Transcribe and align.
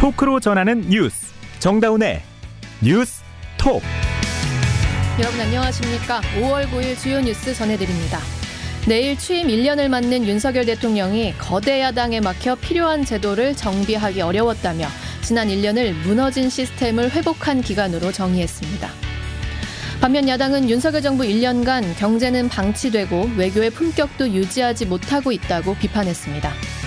토크로 0.00 0.40
전하는 0.40 0.88
뉴스 0.88 1.26
정다운의 1.58 2.22
뉴스 2.82 3.22
톡 3.58 3.82
여러분 5.18 5.38
안녕하십니까 5.38 6.22
5월 6.38 6.66
9일 6.70 6.96
주요 6.98 7.20
뉴스 7.20 7.52
전해드립니다 7.52 8.18
내일 8.88 9.18
취임 9.18 9.48
1년을 9.48 9.88
맞는 9.88 10.26
윤석열 10.26 10.64
대통령이 10.64 11.34
거대 11.36 11.82
야당에 11.82 12.20
막혀 12.20 12.54
필요한 12.54 13.04
제도를 13.04 13.54
정비하기 13.54 14.22
어려웠다며 14.22 14.86
지난 15.20 15.48
1년을 15.48 15.92
무너진 15.92 16.48
시스템을 16.48 17.10
회복한 17.10 17.60
기간으로 17.60 18.10
정의했습니다. 18.10 18.88
반면 20.00 20.26
야당은 20.26 20.70
윤석열 20.70 21.02
정부 21.02 21.24
1년간 21.24 21.98
경제는 21.98 22.48
방치되고 22.48 23.32
외교의 23.36 23.68
품격도 23.68 24.30
유지하지 24.30 24.86
못하고 24.86 25.30
있다고 25.30 25.74
비판했습니다. 25.74 26.79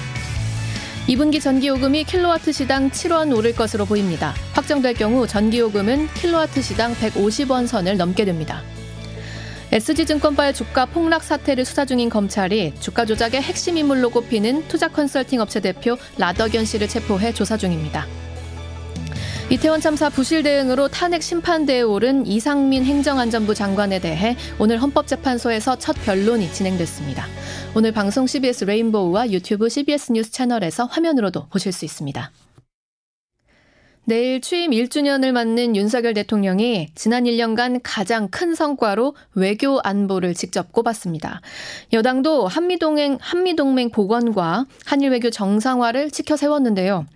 2분기 1.07 1.41
전기요금이 1.41 2.05
킬로와트 2.05 2.53
시당 2.53 2.89
7원 2.89 3.35
오를 3.35 3.53
것으로 3.53 3.85
보입니다. 3.85 4.34
확정될 4.53 4.94
경우 4.94 5.27
전기요금은 5.27 6.07
킬로와트 6.13 6.61
시당 6.61 6.95
150원 6.95 7.67
선을 7.67 7.98
넘게 7.98 8.23
됩니다. 8.23 8.63
SG증권발 9.73 10.53
주가 10.53 10.85
폭락 10.85 11.23
사태를 11.23 11.66
수사 11.66 11.84
중인 11.84 12.08
검찰이 12.08 12.75
주가 12.80 13.03
조작의 13.05 13.41
핵심 13.41 13.77
인물로 13.77 14.11
꼽히는 14.11 14.70
투자 14.70 14.88
컨설팅 14.88 15.41
업체 15.41 15.59
대표 15.59 15.97
라덕연 16.17 16.63
씨를 16.63 16.88
체포해 16.88 17.33
조사 17.33 17.58
중입니다. 17.58 18.08
이태원 19.49 19.81
참사 19.81 20.09
부실 20.09 20.41
대응으로 20.41 20.88
탄핵 20.88 21.22
심판대에 21.22 21.81
오른 21.81 22.25
이상민 22.25 22.85
행정안전부 22.85 23.53
장관에 23.53 23.99
대해 23.99 24.38
오늘 24.58 24.81
헌법재판소에서 24.81 25.77
첫 25.80 25.95
변론이 26.05 26.52
진행됐습니다. 26.53 27.27
오늘 27.76 27.91
방송 27.91 28.27
CBS 28.27 28.66
레인보우와 28.66 29.32
유튜브 29.32 29.68
CBS 29.68 30.12
뉴스 30.12 30.31
채널에서 30.31 30.86
화면으로도 30.86 31.47
보실 31.47 31.72
수 31.72 31.86
있습니다. 31.86 32.31
내일 34.06 34.42
취임 34.42 34.70
1주년을 34.70 35.31
맞는 35.31 35.75
윤석열 35.75 36.14
대통령이 36.14 36.89
지난 36.94 37.23
1년간 37.23 37.80
가장 37.81 38.28
큰 38.28 38.53
성과로 38.53 39.16
외교 39.34 39.80
안보를 39.80 40.36
직접 40.36 40.72
꼽았습니다. 40.72 41.42
여당도 41.94 42.47
한미동맹, 42.47 43.17
한미동맹 43.20 43.90
복원과 43.90 44.67
한일 44.86 45.09
외교 45.09 45.31
정상화를 45.31 46.12
지켜 46.12 46.38
세웠는데요. 46.38 47.08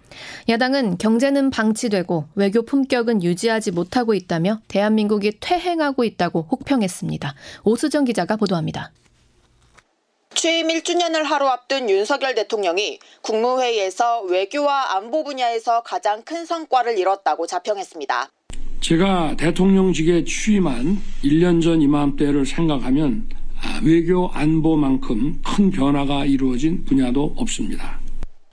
야당은 0.49 0.97
경제는 0.97 1.51
방치되고 1.51 2.29
외교 2.33 2.63
품격은 2.63 3.21
유지하지 3.21 3.69
못하고 3.69 4.15
있다며 4.15 4.59
대한민국이 4.69 5.33
퇴행하고 5.39 6.03
있다고 6.03 6.47
혹평했습니다. 6.49 7.35
오수정 7.63 8.05
기자가 8.05 8.37
보도합니다. 8.37 8.91
취임 10.37 10.67
1주년을 10.67 11.23
하루 11.23 11.47
앞둔 11.47 11.89
윤석열 11.89 12.35
대통령이 12.35 12.99
국무회의에서 13.23 14.21
외교와 14.21 14.95
안보 14.95 15.23
분야에서 15.23 15.81
가장 15.81 16.21
큰 16.21 16.45
성과를 16.45 16.99
이뤘다고 16.99 17.47
자평했습니다. 17.47 18.29
제가 18.79 19.35
대통령직에 19.35 20.25
취임한 20.25 21.01
1년 21.23 21.63
전 21.63 21.81
이맘때를 21.81 22.45
생각하면 22.45 23.27
외교 23.83 24.29
안보만큼 24.31 25.41
큰 25.41 25.71
변화가 25.71 26.25
이루어진 26.25 26.85
분야도 26.85 27.33
없습니다. 27.37 27.99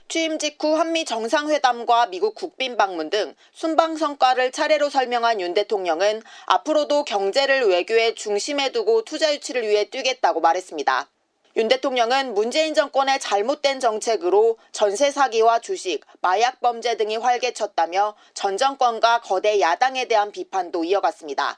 취임 0.07 0.39
직후 0.39 0.75
한미 0.75 1.05
정상회담과 1.05 2.07
미국 2.07 2.33
국빈 2.33 2.77
방문 2.77 3.11
등 3.11 3.35
순방 3.53 3.95
성과를 3.97 4.51
차례로 4.51 4.89
설명한 4.89 5.39
윤 5.39 5.53
대통령은 5.53 6.23
앞으로도 6.47 7.03
경제를 7.03 7.67
외교의 7.67 8.15
중심에 8.15 8.71
두고 8.71 9.03
투자 9.03 9.31
유치를 9.31 9.67
위해 9.67 9.87
뛰겠다고 9.91 10.41
말했습니다. 10.41 11.09
윤 11.57 11.69
대통령은 11.69 12.33
문재인 12.33 12.73
정권의 12.73 13.17
잘못된 13.21 13.79
정책으로 13.79 14.57
전세 14.73 15.09
사기와 15.09 15.59
주식, 15.59 16.01
마약 16.19 16.59
범죄 16.59 16.97
등이 16.97 17.15
활개쳤다며 17.15 18.13
전 18.33 18.57
정권과 18.57 19.21
거대 19.21 19.61
야당에 19.61 20.09
대한 20.09 20.33
비판도 20.33 20.83
이어갔습니다. 20.83 21.57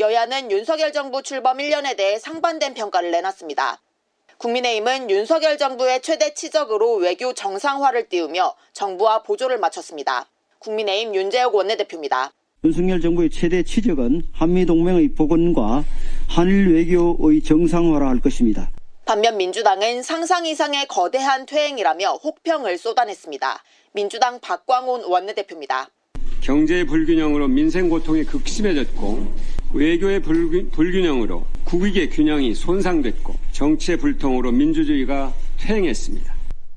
여야는 0.00 0.50
윤석열 0.50 0.92
정부 0.92 1.22
출범 1.22 1.58
1년에 1.58 1.96
대해 1.96 2.18
상반된 2.18 2.74
평가를 2.74 3.12
내놨습니다. 3.12 3.80
국민의힘은 4.38 5.10
윤석열 5.10 5.56
정부의 5.58 6.02
최대 6.02 6.34
치적으로 6.34 6.96
외교 6.96 7.32
정상화를 7.32 8.08
띄우며 8.08 8.52
정부와 8.72 9.22
보조를 9.22 9.58
마쳤습니다. 9.58 10.26
국민의힘 10.58 11.14
윤재혁 11.14 11.54
원내대표입니다. 11.54 12.32
윤석열 12.64 13.00
정부의 13.00 13.30
최대 13.30 13.62
치적은 13.62 14.22
한미동맹의 14.32 15.14
복원과 15.14 15.84
한일 16.26 16.74
외교의 16.74 17.42
정상화라 17.44 18.08
할 18.08 18.20
것입니다. 18.20 18.72
반면 19.06 19.36
민주당은 19.36 20.02
상상 20.02 20.46
이상의 20.46 20.88
거대한 20.88 21.46
퇴행이라며 21.46 22.14
혹평을 22.24 22.76
쏟아냈습니다. 22.76 23.62
민주당 23.92 24.40
박광온 24.40 25.04
원내대표입니다. 25.04 25.90
경제의 26.40 26.86
불균형으로 26.86 27.46
민생 27.46 27.88
고통이 27.88 28.24
극심해졌고 28.24 29.32
외교의 29.74 30.22
불균형으로 30.22 31.46
국익의 31.66 32.10
균형이 32.10 32.56
손상됐고 32.56 33.32
정치의 33.52 33.98
불통으로 33.98 34.50
민주주의가 34.50 35.32
퇴행했습니다. 35.60 36.34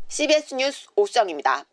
CBS 0.07 0.53
뉴스 0.53 0.87
오수정입니다. 0.95 1.65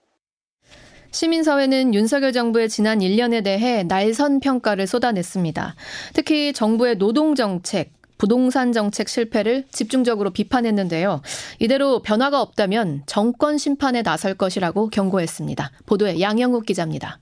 시민사회는 1.10 1.92
윤석열 1.92 2.32
정부의 2.32 2.70
지난 2.70 3.00
1년에 3.00 3.44
대해 3.44 3.82
날선 3.82 4.40
평가를 4.40 4.86
쏟아냈습니다. 4.86 5.76
특히 6.14 6.54
정부의 6.54 6.96
노동정책, 6.96 7.92
부동산 8.18 8.72
정책 8.72 9.08
실패를 9.08 9.64
집중적으로 9.70 10.30
비판했는데요. 10.30 11.22
이대로 11.58 12.00
변화가 12.02 12.40
없다면 12.40 13.02
정권 13.06 13.58
심판에 13.58 14.02
나설 14.02 14.34
것이라고 14.34 14.88
경고했습니다. 14.88 15.70
보도에 15.86 16.20
양영욱 16.20 16.66
기자입니다. 16.66 17.18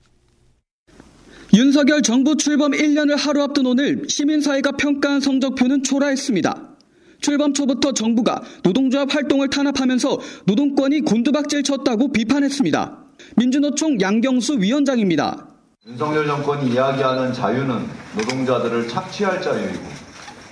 윤석열 1.53 2.01
정부 2.01 2.35
출범 2.35 2.71
1년을 2.71 3.15
하루 3.17 3.41
앞둔 3.41 3.65
오늘 3.65 4.03
시민사회가 4.09 4.73
평가한 4.73 5.21
성적표는 5.21 5.83
초라했습니다. 5.83 6.75
출범 7.21 7.53
초부터 7.53 7.93
정부가 7.93 8.41
노동조합 8.63 9.13
활동을 9.13 9.49
탄압하면서 9.49 10.19
노동권이 10.45 11.01
곤두박질 11.01 11.63
쳤다고 11.63 12.11
비판했습니다. 12.11 13.05
민주노총 13.37 14.01
양경수 14.01 14.57
위원장입니다. 14.59 15.47
윤석열 15.87 16.25
정권이 16.27 16.73
이야기하는 16.73 17.31
자유는 17.31 17.87
노동자들을 18.17 18.87
착취할 18.87 19.41
자유이고 19.41 19.94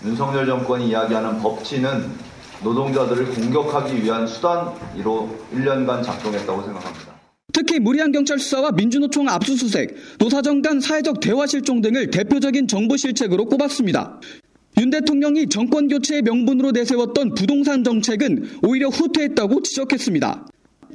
윤석열 0.06 0.46
정권이 0.46 0.90
이야기하는 0.90 1.40
법치는 1.40 2.34
노동자들을 2.64 3.26
공격하기 3.26 4.04
위한 4.04 4.28
수단으로 4.28 5.30
1년간 5.54 6.04
작동했다고 6.04 6.64
생각합니다. 6.64 7.14
특히 7.54 7.80
무리한 7.80 8.12
경찰 8.12 8.40
수사와 8.40 8.72
민주노총 8.72 9.30
압수수색, 9.30 9.96
노사정 10.18 10.62
간 10.62 10.80
사회적 10.80 11.20
대화 11.20 11.46
실종 11.46 11.82
등을 11.82 12.10
대표적인 12.10 12.68
정부 12.68 12.98
실책으로 12.98 13.46
꼽았습니다. 13.46 14.20
윤 14.80 14.90
대통령이 14.90 15.48
정권 15.50 15.88
교체의 15.88 16.24
명분으로 16.24 16.72
내세웠던 16.72 17.36
부동산 17.36 17.84
정책은 17.84 18.60
오히려 18.64 18.88
후퇴했다고 18.90 19.62
지적했습니다. 19.62 20.48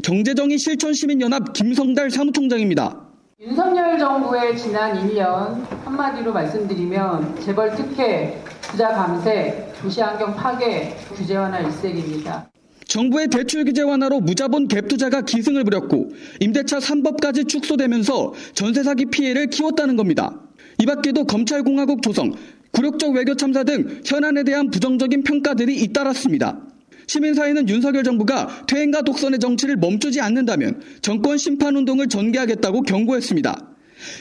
경제정의 0.03 0.59
실천시민연합 0.59 1.53
김성달 1.53 2.11
사무총장입니다. 2.11 3.09
윤석열 3.41 3.97
정부의 3.99 4.59
지난 4.59 4.95
1년 4.97 5.65
한마디로 5.85 6.33
말씀드리면 6.33 7.41
재벌 7.41 7.75
특혜, 7.77 8.43
부자 8.69 8.89
감세, 8.89 9.73
도시 9.81 10.01
환경 10.01 10.35
파괴, 10.35 10.95
규제 11.17 11.37
완화 11.37 11.59
일색입니다. 11.61 12.51
정부의 12.87 13.29
대출 13.29 13.65
규제 13.65 13.83
완화로 13.83 14.21
무자본 14.21 14.69
갭 14.69 14.89
투자가 14.89 15.23
기승을 15.23 15.65
부렸고 15.65 16.11
임대차 16.41 16.79
3법까지 16.79 17.49
축소되면서 17.49 18.33
전세 18.55 18.83
사기 18.83 19.07
피해를 19.07 19.49
키웠다는 19.49 19.97
겁니다. 19.97 20.41
이 20.79 20.87
밖에도 20.87 21.25
검찰공화국 21.25 22.03
조성, 22.03 22.35
굴욕적 22.73 23.15
외교 23.15 23.35
참사 23.35 23.65
등 23.65 24.01
현안에 24.05 24.45
대한 24.45 24.71
부정적인 24.71 25.23
평가들이 25.23 25.77
잇따랐습니다. 25.83 26.61
시민사회는 27.07 27.69
윤석열 27.69 28.05
정부가 28.05 28.65
퇴행과 28.67 29.03
독선의 29.03 29.39
정치를 29.39 29.77
멈추지 29.77 30.21
않는다면 30.21 30.83
정권 31.01 31.39
심판 31.39 31.75
운동을 31.75 32.09
전개하겠다고 32.09 32.83
경고했습니다. 32.83 33.75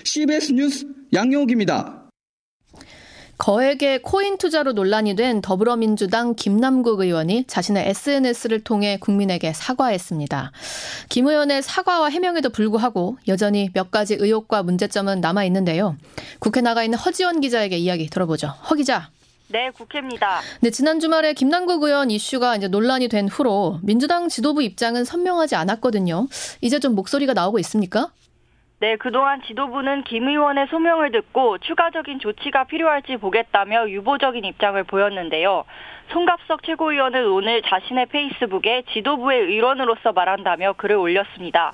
CBS 0.05 0.53
뉴스 0.53 0.87
양용욱입니다. 1.13 1.96
거액의 3.37 4.01
코인 4.01 4.37
투자로 4.37 4.73
논란이 4.73 5.15
된 5.15 5.41
더불어민주당 5.41 6.33
김남국 6.33 6.99
의원이 6.99 7.45
자신의 7.45 7.89
SNS를 7.89 8.63
통해 8.63 8.97
국민에게 8.99 9.53
사과했습니다. 9.53 10.51
김 11.09 11.27
의원의 11.27 11.61
사과와 11.61 12.09
해명에도 12.09 12.49
불구하고 12.49 13.17
여전히 13.27 13.69
몇 13.73 13.91
가지 13.91 14.15
의혹과 14.15 14.63
문제점은 14.63 15.21
남아 15.21 15.45
있는데요. 15.45 15.95
국회 16.39 16.61
나가 16.61 16.83
있는 16.83 16.97
허지원 16.97 17.39
기자에게 17.39 17.77
이야기 17.77 18.09
들어보죠. 18.09 18.47
허 18.47 18.75
기자. 18.75 19.09
네, 19.49 19.69
국회입니다. 19.69 20.41
네, 20.59 20.71
지난 20.71 20.99
주말에 20.99 21.33
김남국 21.33 21.83
의원 21.83 22.11
이슈가 22.11 22.57
이제 22.57 22.67
논란이 22.67 23.07
된 23.07 23.29
후로 23.29 23.79
민주당 23.81 24.27
지도부 24.27 24.61
입장은 24.61 25.05
선명하지 25.05 25.55
않았거든요. 25.55 26.27
이제 26.59 26.79
좀 26.79 26.95
목소리가 26.95 27.33
나오고 27.33 27.59
있습니까? 27.59 28.11
네, 28.79 28.95
그동안 28.95 29.41
지도부는 29.41 30.03
김 30.03 30.27
의원의 30.27 30.67
소명을 30.67 31.11
듣고 31.11 31.57
추가적인 31.57 32.19
조치가 32.19 32.65
필요할지 32.65 33.17
보겠다며 33.17 33.89
유보적인 33.89 34.45
입장을 34.45 34.83
보였는데요. 34.83 35.65
송갑석 36.09 36.61
최고위원은 36.61 37.25
오늘 37.25 37.63
자신의 37.63 38.05
페이스북에 38.05 38.83
지도부의 38.93 39.51
일원으로서 39.51 40.13
말한다며 40.13 40.73
글을 40.73 40.95
올렸습니다. 40.95 41.73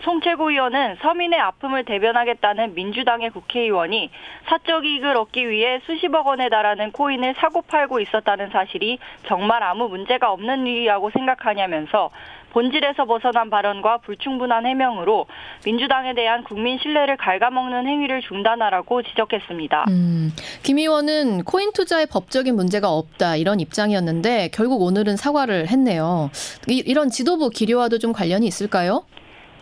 송 0.00 0.20
최고위원은 0.22 0.96
서민의 1.02 1.38
아픔을 1.38 1.84
대변하겠다는 1.84 2.74
민주당의 2.74 3.30
국회의원이 3.30 4.10
사적 4.46 4.86
이익을 4.86 5.16
얻기 5.16 5.48
위해 5.48 5.80
수십억 5.84 6.26
원에 6.26 6.48
달하는 6.48 6.90
코인을 6.90 7.34
사고 7.36 7.62
팔고 7.62 8.00
있었다는 8.00 8.48
사실이 8.50 8.98
정말 9.26 9.62
아무 9.62 9.88
문제가 9.88 10.32
없는 10.32 10.66
일이라고 10.66 11.10
생각하냐면서 11.10 12.10
본질에서 12.52 13.04
벗어난 13.04 13.50
발언과 13.50 13.98
불충분한 13.98 14.66
해명으로 14.66 15.26
민주당에 15.64 16.14
대한 16.14 16.44
국민 16.44 16.78
신뢰를 16.78 17.16
갉아먹는 17.16 17.86
행위를 17.86 18.20
중단하라고 18.22 19.02
지적했습니다. 19.02 19.86
음, 19.88 20.32
김 20.62 20.78
의원은 20.78 21.44
코인 21.44 21.72
투자에 21.72 22.06
법적인 22.06 22.54
문제가 22.54 22.90
없다 22.90 23.36
이런 23.36 23.60
입장이었는데 23.60 24.50
결국 24.52 24.82
오늘은 24.82 25.16
사과를 25.16 25.68
했네요. 25.68 26.30
이, 26.68 26.82
이런 26.86 27.08
지도부 27.08 27.50
기류와도 27.50 27.98
좀 27.98 28.12
관련이 28.12 28.46
있을까요? 28.46 29.04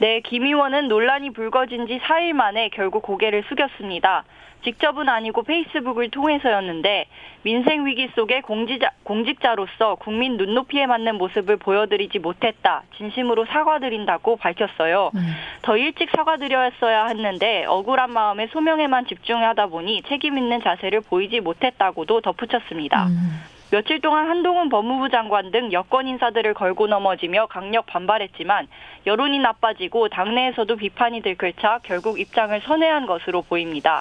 네, 0.01 0.21
김 0.21 0.47
의원은 0.47 0.89
논란이 0.89 1.33
불거진 1.33 1.89
지 1.89 1.99
4일 1.99 2.33
만에 2.33 2.71
결국 2.73 3.03
고개를 3.03 3.45
숙였습니다. 3.49 4.25
직접은 4.65 5.09
아니고 5.09 5.43
페이스북을 5.43 6.11
통해서였는데 6.11 7.07
민생 7.43 7.87
위기 7.87 8.09
속에 8.15 8.41
공직자, 8.41 8.91
공직자로서 9.05 9.97
국민 9.97 10.37
눈높이에 10.37 10.87
맞는 10.87 11.17
모습을 11.17 11.57
보여드리지 11.57 12.19
못했다. 12.19 12.83
진심으로 12.97 13.47
사과드린다고 13.47 14.37
밝혔어요. 14.37 15.11
음. 15.15 15.21
더 15.63 15.77
일찍 15.77 16.11
사과드렸어야 16.11 17.07
했는데 17.07 17.65
억울한 17.67 18.13
마음에 18.13 18.49
소명에만 18.49 19.07
집중하다 19.07 19.67
보니 19.69 20.03
책임 20.09 20.37
있는 20.37 20.61
자세를 20.61 21.03
보이지 21.03 21.41
못했다고도 21.41 22.21
덧붙였습니다. 22.21 23.07
음. 23.07 23.41
며칠 23.71 24.01
동안 24.01 24.31
한동훈 24.31 24.71
법무부 24.71 25.11
장관 25.11 25.51
등 25.51 25.73
여권 25.73 26.09
인사들을 26.09 26.55
걸고 26.55 26.87
넘어지며 26.87 27.47
강력 27.47 27.85
반발했지만 27.85 28.67
여론이 29.07 29.39
나빠지고 29.41 30.09
당내에서도 30.09 30.75
비판이 30.77 31.21
들끓자 31.21 31.81
결국 31.83 32.19
입장을 32.19 32.59
선회한 32.63 33.05
것으로 33.05 33.43
보입니다. 33.43 34.01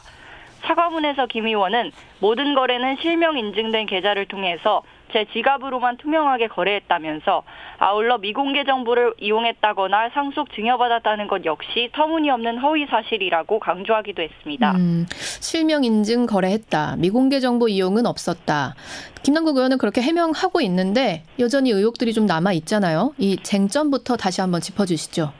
사과문에서 0.65 1.27
김 1.27 1.48
의원은 1.48 1.92
모든 2.19 2.56
거래는 2.56 2.98
실명 3.01 3.38
인증된 3.38 3.86
계좌를 3.86 4.25
통해서 4.25 4.83
제 5.13 5.25
지갑으로만 5.31 5.98
투명하게 5.98 6.48
거래했다면서 6.48 7.44
아울러 7.80 8.18
미공개 8.18 8.65
정보를 8.65 9.13
이용했다거나 9.19 10.09
상속 10.13 10.54
증여받았다는 10.54 11.27
것 11.27 11.45
역시 11.45 11.89
터무니없는 11.94 12.57
허위 12.57 12.86
사실이라고 12.88 13.59
강조하기도 13.59 14.21
했습니다. 14.21 14.71
음, 14.74 15.06
실명 15.12 15.83
인증 15.83 16.25
거래했다. 16.25 16.98
미공개 16.98 17.39
정보 17.39 17.69
이용은 17.69 18.06
없었다. 18.06 18.75
김남국 19.24 19.56
의원은 19.56 19.77
그렇게 19.77 20.01
해명하고 20.01 20.62
있는데 20.62 21.24
여전히 21.39 21.71
의혹들이 21.71 22.13
좀 22.13 22.25
남아 22.25 22.54
있잖아요. 22.54 23.13
이 23.18 23.38
쟁점부터 23.38 24.18
다시 24.18 24.42
한번 24.42 24.59
짚어주시죠. 24.62 25.31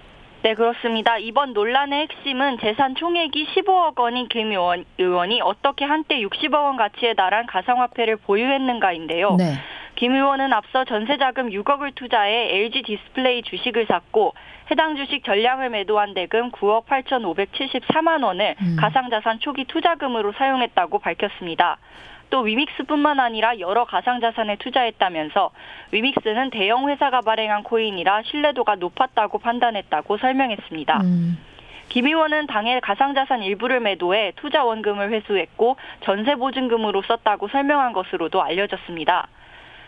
네, 0.48 0.54
그렇습니다. 0.54 1.18
이번 1.18 1.52
논란의 1.52 2.04
핵심은 2.04 2.60
재산 2.60 2.96
총액이 2.96 3.48
15억 3.48 4.00
원인 4.00 4.30
김 4.30 4.52
의원, 4.52 4.86
의원이 4.98 5.42
어떻게 5.42 5.84
한때 5.84 6.22
60억 6.22 6.54
원 6.54 6.78
가치에 6.78 7.16
달한 7.16 7.46
가상화폐를 7.48 8.16
보유했는가인데요. 8.16 9.36
네. 9.36 9.56
김 9.96 10.16
의원은 10.16 10.54
앞서 10.54 10.86
전세자금 10.86 11.50
6억을 11.50 11.96
투자해 11.96 12.56
LG 12.60 12.84
디스플레이 12.84 13.42
주식을 13.42 13.88
샀고 13.88 14.36
해당 14.72 14.96
주식 14.96 15.26
전량을 15.26 15.70
매도한 15.70 16.14
대금 16.14 16.52
9억 16.52 16.86
8,574만 16.86 18.24
원을 18.24 18.56
음. 18.62 18.78
가상자산 18.80 19.42
초기 19.42 19.66
투자금으로 19.66 20.32
사용했다고 20.32 21.00
밝혔습니다. 21.00 21.78
또 22.30 22.42
위믹스뿐만 22.42 23.20
아니라 23.20 23.60
여러 23.60 23.86
가상자산에 23.86 24.58
투자했다면서 24.58 25.52
위믹스는 25.92 26.50
대형 26.50 26.90
회사가 26.90 27.22
발행한 27.22 27.64
코인이라 27.64 28.24
신뢰도가 28.24 28.76
높았다고 28.76 29.40
판단했다고 29.40 30.18
설명했습니다. 30.18 31.02
음. 31.02 31.38
김 31.90 32.06
의원은 32.06 32.48
당해 32.48 32.80
가상자산 32.82 33.44
일부를 33.44 33.80
매도해 33.80 34.34
투자 34.36 34.64
원금을 34.66 35.12
회수했고 35.12 35.78
전세 36.02 36.36
보증금으로 36.36 37.02
썼다고 37.04 37.48
설명한 37.48 37.94
것으로도 37.94 38.42
알려졌습니다. 38.44 39.28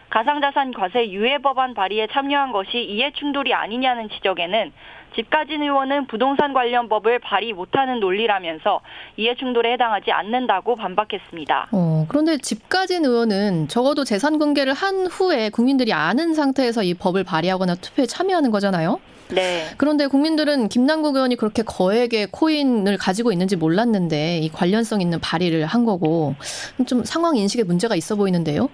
가상자산 0.10 0.74
과세 0.74 1.10
유예 1.10 1.38
법안 1.40 1.74
발의에 1.74 2.08
참여한 2.08 2.52
것이 2.52 2.82
이해 2.82 3.12
충돌이 3.12 3.54
아니냐는 3.54 4.10
지적에는 4.10 4.72
집 5.16 5.30
가진 5.30 5.62
의원은 5.62 6.08
부동산 6.08 6.54
관련 6.54 6.88
법을 6.90 7.20
발의 7.20 7.54
못하는 7.54 8.00
논리라면서 8.00 8.82
이해 9.18 9.36
충돌에 9.36 9.74
해당하지 9.74 10.12
않는다고 10.12 10.76
반박했습니다. 10.76 11.70
어, 11.72 12.06
그런데 12.08 12.38
집 12.38 12.70
가진 12.70 13.06
의원은 13.06 13.68
적어도 13.68 14.04
재산 14.04 14.38
공개를 14.40 14.74
한 14.74 15.08
후에 15.08 15.50
국민들이 15.50 15.94
아는 15.94 16.34
상태에서 16.34 16.84
이 16.84 16.94
법을 16.94 17.24
발의하거나 17.24 17.76
투표에 17.76 18.06
참여하는 18.06 18.52
거잖아요. 18.52 19.00
네. 19.30 19.66
그런데 19.78 20.08
국민들은 20.08 20.70
김남국 20.70 21.16
의원이 21.16 21.36
그렇게 21.36 21.62
거액의 21.62 22.30
코인을 22.32 22.98
가지고 22.98 23.32
있는지 23.32 23.56
몰랐는데 23.56 24.40
이 24.40 24.50
관련성 24.50 25.02
있는 25.02 25.20
발의를 25.20 25.66
한 25.66 25.86
거고 25.86 26.36
좀 26.88 27.04
상황 27.04 27.36
인식에 27.36 27.64
문제가 27.64 27.96
있어 27.96 28.16
보이는데요. 28.16 28.70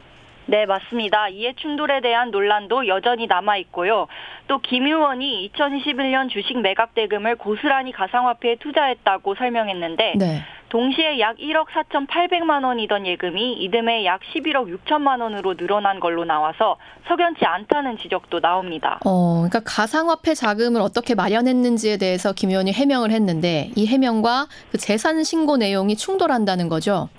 네, 0.48 0.66
맞습니다. 0.66 1.30
이해 1.30 1.54
충돌에 1.54 2.02
대한 2.02 2.32
논란도 2.32 2.88
여전히 2.88 3.28
남아 3.28 3.58
있고요. 3.58 4.08
또 4.48 4.60
김 4.60 4.86
의원이 4.86 5.52
2021년 5.54 6.30
주식 6.30 6.60
매각 6.60 6.94
대금을 6.94 7.36
고스란히 7.36 7.92
가상화폐에 7.92 8.56
투자했다고 8.58 9.36
설명했는데 9.36 10.14
네. 10.18 10.42
동시에 10.70 11.20
약 11.20 11.38
1억 11.38 11.68
4,800만 11.68 12.66
원이던 12.66 13.06
예금이 13.06 13.54
이듬해 13.54 14.06
약 14.06 14.22
11억 14.34 14.76
6천만 14.86 15.22
원으로 15.22 15.56
늘어난 15.56 16.00
걸로 16.00 16.26
나와서 16.26 16.78
석연치 17.08 17.46
않다는 17.46 17.98
지적도 18.00 18.40
나옵니다. 18.40 19.00
어, 19.06 19.46
그러니까 19.48 19.62
가상화폐 19.66 20.34
자금을 20.34 20.82
어떻게 20.82 21.16
마련했는지에 21.16 21.98
대해서 21.98 22.34
김 22.34 22.50
의원이 22.50 22.72
해명을 22.72 23.12
했는데 23.12 23.72
이 23.76 23.86
해명과 23.86 24.48
그 24.72 24.78
재산 24.78 25.24
신고 25.24 25.58
내용이 25.58 25.96
충돌한다는 25.96 26.68
거죠. 26.68 27.10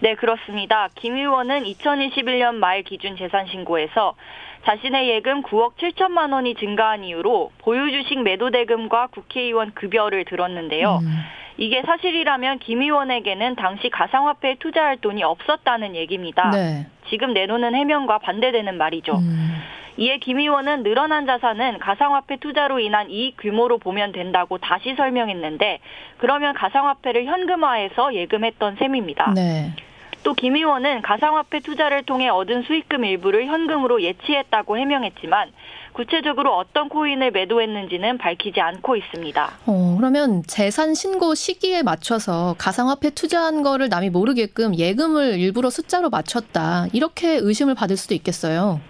네, 0.00 0.14
그렇습니다. 0.14 0.88
김 0.94 1.16
의원은 1.16 1.64
2021년 1.64 2.54
말 2.54 2.82
기준 2.82 3.16
재산 3.16 3.46
신고에서 3.46 4.14
자신의 4.64 5.08
예금 5.10 5.42
9억 5.42 5.74
7천만 5.76 6.32
원이 6.32 6.54
증가한 6.54 7.04
이유로 7.04 7.52
보유 7.58 7.90
주식 7.90 8.20
매도 8.22 8.50
대금과 8.50 9.08
국회의원 9.08 9.72
급여를 9.74 10.24
들었는데요. 10.24 11.00
음. 11.02 11.22
이게 11.56 11.82
사실이라면 11.82 12.58
김 12.58 12.82
의원에게는 12.82 13.54
당시 13.56 13.88
가상화폐에 13.90 14.56
투자할 14.58 14.96
돈이 14.98 15.22
없었다는 15.22 15.94
얘기입니다. 15.94 16.50
네. 16.50 16.86
지금 17.08 17.32
내놓는 17.32 17.74
해명과 17.74 18.18
반대되는 18.18 18.76
말이죠. 18.76 19.18
음. 19.18 19.54
이에 19.96 20.18
김 20.18 20.40
의원은 20.40 20.82
늘어난 20.82 21.24
자산은 21.26 21.78
가상화폐 21.78 22.36
투자로 22.38 22.80
인한 22.80 23.10
이익 23.10 23.36
규모로 23.38 23.78
보면 23.78 24.10
된다고 24.10 24.58
다시 24.58 24.94
설명했는데 24.96 25.78
그러면 26.18 26.54
가상화폐를 26.54 27.26
현금화해서 27.26 28.14
예금했던 28.14 28.76
셈입니다. 28.76 29.32
네. 29.36 29.72
또김 30.24 30.56
의원은 30.56 31.02
가상화폐 31.02 31.60
투자를 31.60 32.02
통해 32.02 32.28
얻은 32.28 32.62
수익금 32.62 33.04
일부를 33.04 33.46
현금으로 33.46 34.02
예치했다고 34.02 34.78
해명했지만 34.78 35.52
구체적으로 35.94 36.54
어떤 36.56 36.88
코인을 36.88 37.30
매도했는지는 37.30 38.18
밝히지 38.18 38.60
않고 38.60 38.96
있습니다. 38.96 39.50
어, 39.66 39.94
그러면 39.96 40.42
재산 40.46 40.92
신고 40.94 41.34
시기에 41.34 41.82
맞춰서 41.82 42.54
가상화폐 42.58 43.10
투자한 43.10 43.62
거를 43.62 43.88
남이 43.88 44.10
모르게끔 44.10 44.74
예금을 44.74 45.38
일부러 45.38 45.70
숫자로 45.70 46.10
맞췄다. 46.10 46.88
이렇게 46.92 47.38
의심을 47.40 47.74
받을 47.74 47.96
수도 47.96 48.14
있겠어요. 48.14 48.80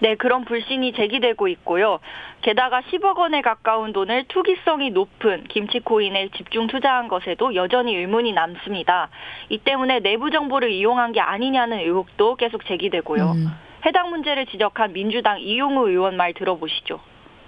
네, 0.00 0.16
그런 0.16 0.44
불신이 0.44 0.92
제기되고 0.92 1.48
있고요. 1.48 1.98
게다가 2.42 2.82
10억 2.82 3.16
원에 3.16 3.40
가까운 3.40 3.92
돈을 3.92 4.26
투기성이 4.28 4.90
높은 4.90 5.44
김치코인에 5.48 6.30
집중 6.36 6.66
투자한 6.66 7.08
것에도 7.08 7.54
여전히 7.54 7.96
의문이 7.96 8.32
남습니다. 8.32 9.08
이 9.48 9.58
때문에 9.58 10.00
내부 10.00 10.30
정보를 10.30 10.70
이용한 10.70 11.12
게 11.12 11.20
아니냐는 11.20 11.78
의혹도 11.78 12.36
계속 12.36 12.66
제기되고요. 12.66 13.32
음. 13.32 13.63
해당 13.86 14.10
문제를 14.10 14.46
지적한 14.46 14.92
민주당 14.92 15.40
이용우 15.40 15.88
의원 15.88 16.16
말 16.16 16.32
들어보시죠. 16.34 17.00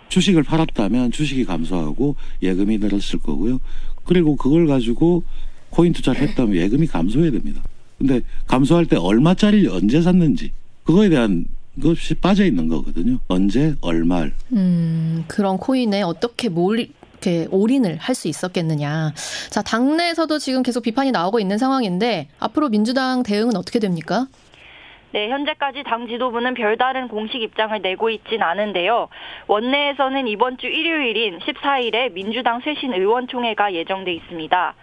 주식을 0.08 0.42
팔았다면 0.44 1.10
주식이 1.12 1.44
감소하고 1.44 2.14
예금이 2.42 2.78
늘었을 2.78 3.18
거고요. 3.20 3.58
그리고 4.04 4.36
그걸 4.36 4.66
가지고 4.66 5.24
코인 5.70 5.92
투자를 5.92 6.20
했다면 6.28 6.54
예금이 6.56 6.86
감소해야 6.86 7.30
됩니다. 7.32 7.62
근데 7.98 8.20
감소할 8.46 8.86
때 8.86 8.96
얼마짜리를 8.96 9.70
언제 9.70 10.00
샀는지 10.02 10.52
그거에 10.84 11.08
대한 11.08 11.46
것이 11.82 12.14
빠져 12.14 12.44
있는 12.44 12.68
거거든요. 12.68 13.18
언제 13.28 13.74
얼마. 13.80 14.26
음 14.52 15.24
그런 15.26 15.56
코인에 15.58 16.02
어떻게 16.02 16.48
몰 16.48 16.78
이렇게 16.78 17.48
올인을 17.50 17.96
할 17.96 18.14
수 18.14 18.28
있었겠느냐. 18.28 19.12
자 19.50 19.62
당내에서도 19.62 20.38
지금 20.38 20.62
계속 20.62 20.82
비판이 20.82 21.10
나오고 21.10 21.40
있는 21.40 21.58
상황인데 21.58 22.28
앞으로 22.38 22.68
민주당 22.68 23.22
대응은 23.22 23.56
어떻게 23.56 23.78
됩니까? 23.78 24.26
네, 25.12 25.28
현재까지 25.30 25.84
당 25.84 26.08
지도부는 26.08 26.54
별다른 26.54 27.08
공식 27.08 27.40
입장을 27.40 27.80
내고 27.80 28.10
있진 28.10 28.42
않은데요. 28.42 29.08
원내에서는 29.46 30.26
이번 30.28 30.58
주 30.58 30.66
일요일인 30.66 31.38
14일에 31.38 32.12
민주당 32.12 32.60
쇄신 32.60 32.92
의원총회가 32.92 33.72
예정돼 33.72 34.12
있습니다. 34.12 34.74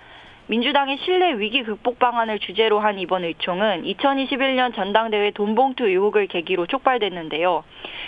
민주당의 0.48 0.98
신뢰 0.98 1.38
위기 1.40 1.64
극복 1.64 2.00
방안을 2.00 2.40
주제로 2.40 2.80
한 2.80 3.00
이번 3.00 3.24
의총은 3.24 3.84
2021년 3.84 4.76
전당대회 4.76 5.32
돈봉투 5.32 5.88
의혹을 5.88 6.28
계기로 6.28 6.68
촉발됐는데요. 6.68 7.64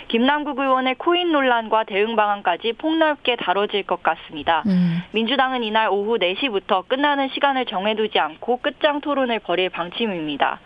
김남국 0.08 0.58
의원의 0.58 0.96
코인 0.96 1.32
논란과 1.32 1.84
대응 1.84 2.14
방안까지 2.14 2.74
폭넓게 2.74 3.36
다뤄질 3.36 3.84
것 3.84 4.02
같습니다. 4.02 4.62
음. 4.66 5.02
민주당은 5.12 5.62
이날 5.62 5.88
오후 5.88 6.18
4시부터 6.18 6.86
끝나는 6.86 7.28
시간을 7.30 7.64
정해두지 7.66 8.18
않고 8.18 8.58
끝장 8.58 9.00
토론을 9.00 9.38
벌일 9.40 9.70
방침입니다. 9.70 10.60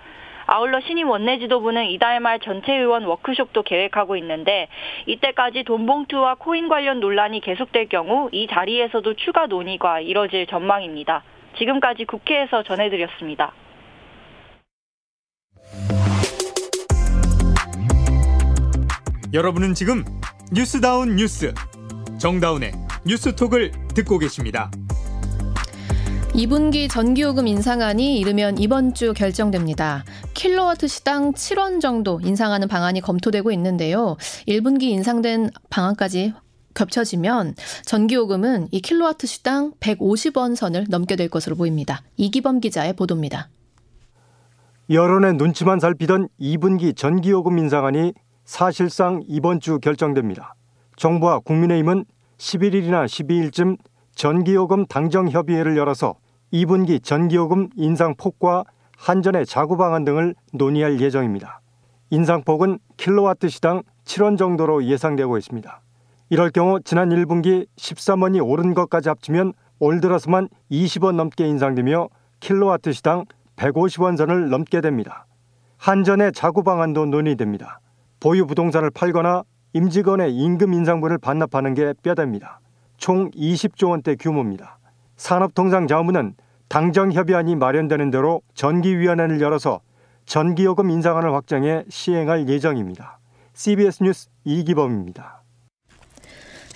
아울러 0.52 0.80
신임 0.80 1.08
원내 1.08 1.38
지도부는 1.38 1.84
이달 1.90 2.18
말 2.18 2.40
전체 2.40 2.74
의원 2.74 3.04
워크숍도 3.04 3.62
계획하고 3.62 4.16
있는데 4.16 4.66
이때까지 5.06 5.62
돈봉투와 5.62 6.34
코인 6.40 6.68
관련 6.68 6.98
논란이 6.98 7.40
계속될 7.40 7.88
경우 7.88 8.28
이 8.32 8.48
자리에서도 8.48 9.14
추가 9.14 9.46
논의가 9.46 10.00
이뤄질 10.00 10.48
전망입니다. 10.48 11.22
지금까지 11.56 12.04
국회에서 12.04 12.64
전해드렸습니다. 12.64 13.52
여러분은 19.32 19.74
지금 19.74 20.02
뉴스다운 20.52 21.14
뉴스 21.14 21.54
정다운의 22.18 22.72
뉴스톡을 23.06 23.70
듣고 23.94 24.18
계십니다. 24.18 24.68
2분기 26.40 26.88
전기요금 26.88 27.46
인상안이 27.46 28.18
이르면 28.18 28.56
이번 28.56 28.94
주 28.94 29.12
결정됩니다. 29.12 30.04
킬로와트 30.32 30.88
시당 30.88 31.32
7원 31.32 31.82
정도 31.82 32.18
인상하는 32.24 32.66
방안이 32.66 33.02
검토되고 33.02 33.52
있는데요. 33.52 34.16
1분기 34.48 34.84
인상된 34.84 35.50
방안까지 35.68 36.32
겹쳐지면 36.72 37.56
전기요금은 37.84 38.68
이 38.70 38.80
킬로와트 38.80 39.26
시당 39.26 39.72
150원 39.80 40.56
선을 40.56 40.86
넘게 40.88 41.16
될 41.16 41.28
것으로 41.28 41.56
보입니다. 41.56 42.00
이기범 42.16 42.60
기자의 42.60 42.94
보도입니다. 42.94 43.50
여론의 44.88 45.34
눈치만 45.34 45.78
살피던 45.78 46.28
2분기 46.40 46.96
전기요금 46.96 47.58
인상안이 47.58 48.14
사실상 48.46 49.22
이번 49.28 49.60
주 49.60 49.78
결정됩니다. 49.78 50.54
정부와 50.96 51.40
국민의힘은 51.40 52.06
11일이나 52.38 53.04
12일쯤 53.04 53.76
전기요금 54.14 54.86
당정협의회를 54.86 55.76
열어서 55.76 56.14
2분기 56.52 57.02
전기요금 57.02 57.70
인상폭과 57.76 58.64
한전의 58.96 59.46
자구 59.46 59.76
방안 59.76 60.04
등을 60.04 60.34
논의할 60.52 61.00
예정입니다. 61.00 61.60
인상폭은 62.10 62.78
킬로와트 62.96 63.48
시당 63.48 63.82
7원 64.04 64.36
정도로 64.36 64.84
예상되고 64.84 65.38
있습니다. 65.38 65.80
이럴 66.28 66.50
경우 66.50 66.80
지난 66.80 67.10
1분기 67.10 67.66
13원이 67.76 68.44
오른 68.44 68.74
것까지 68.74 69.08
합치면 69.08 69.52
올 69.78 70.00
들어서만 70.00 70.48
20원 70.70 71.14
넘게 71.14 71.46
인상되며 71.46 72.08
킬로와트 72.40 72.92
시당 72.92 73.24
150원 73.56 74.16
선을 74.16 74.50
넘게 74.50 74.80
됩니다. 74.80 75.26
한전의 75.76 76.32
자구 76.32 76.62
방안도 76.62 77.06
논의됩니다. 77.06 77.80
보유 78.18 78.46
부동산을 78.46 78.90
팔거나 78.90 79.44
임직원의 79.72 80.34
임금 80.34 80.74
인상분을 80.74 81.18
반납하는 81.18 81.74
게 81.74 81.94
뼈대입니다. 82.02 82.60
총 82.96 83.30
20조 83.30 83.90
원대 83.90 84.16
규모입니다. 84.16 84.79
산업통상자원부는 85.20 86.34
당정 86.68 87.12
협의안이 87.12 87.54
마련되는 87.56 88.10
대로 88.10 88.40
전기위원회를 88.54 89.40
열어서 89.40 89.80
전기요금 90.24 90.90
인상안을 90.90 91.34
확정해 91.34 91.84
시행할 91.90 92.48
예정입니다. 92.48 93.18
CBS 93.52 94.02
뉴스 94.02 94.28
이기범입니다. 94.44 95.42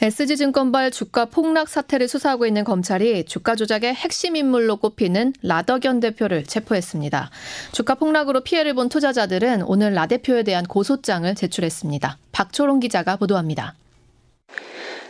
SG증권발 0.03 0.91
주가 0.91 1.25
폭락 1.25 1.69
사태를 1.69 2.09
수사하고 2.09 2.45
있는 2.45 2.65
검찰이 2.65 3.25
주가 3.25 3.55
조작의 3.55 3.95
핵심 3.95 4.37
인물로 4.37 4.77
꼽히는 4.77 5.33
라더견 5.43 6.01
대표를 6.01 6.45
체포했습니다. 6.45 7.31
주가 7.73 7.95
폭락으로 7.95 8.43
피해를 8.43 8.75
본 8.75 8.89
투자자들은 8.91 9.63
오늘 9.63 9.95
라 9.95 10.07
대표에 10.07 10.43
대한 10.43 10.67
고소장을 10.67 11.33
제출했습니다. 11.35 12.19
박초롱 12.33 12.81
기자가 12.81 13.17
보도합니다. 13.17 13.75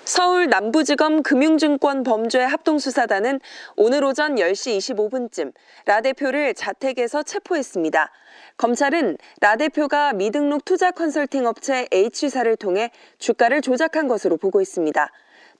서울 0.06 0.49
남부지검 0.50 1.23
금융증권 1.23 2.02
범죄 2.02 2.38
합동수사단은 2.42 3.40
오늘 3.75 4.04
오전 4.04 4.34
10시 4.34 4.76
25분쯤 4.76 5.54
라 5.87 6.02
대표를 6.02 6.52
자택에서 6.52 7.23
체포했습니다. 7.23 8.11
검찰은 8.58 9.16
라 9.40 9.56
대표가 9.56 10.12
미등록 10.12 10.66
투자 10.66 10.90
컨설팅 10.90 11.46
업체 11.46 11.88
H사를 11.90 12.54
통해 12.56 12.90
주가를 13.18 13.62
조작한 13.62 14.06
것으로 14.06 14.37
보고 14.37 14.61
있습니다. 14.61 15.11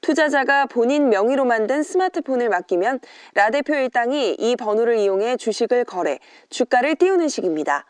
투자자가 0.03 0.67
본인 0.67 1.09
명의로 1.09 1.47
만든 1.47 1.83
스마트폰을 1.83 2.51
맡기면 2.51 3.01
라 3.33 3.49
대표 3.49 3.75
일당이 3.75 4.35
이 4.39 4.57
번호를 4.57 4.99
이용해 4.99 5.39
주식을 5.39 5.87
거래, 5.87 6.19
주가를 6.51 6.97
띄우는 6.97 7.29
식입니다. 7.29 7.87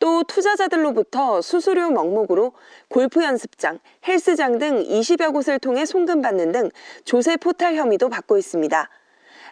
또 0.00 0.24
투자자들로부터 0.24 1.42
수수료 1.42 1.90
명목으로 1.90 2.52
골프 2.88 3.22
연습장, 3.22 3.78
헬스장 4.08 4.58
등 4.58 4.82
20여 4.82 5.32
곳을 5.32 5.60
통해 5.60 5.86
송금받는 5.86 6.50
등 6.52 6.70
조세 7.04 7.36
포탈 7.36 7.76
혐의도 7.76 8.08
받고 8.08 8.36
있습니다. 8.36 8.88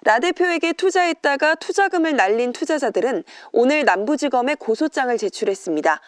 라 0.04 0.18
대표에게 0.20 0.72
투자했다가 0.72 1.56
투자금을 1.56 2.16
날린 2.16 2.52
투자자들은 2.52 3.24
오늘 3.52 3.84
남부지검에 3.84 4.54
고소장을 4.56 5.16
제출했습니다. 5.16 6.00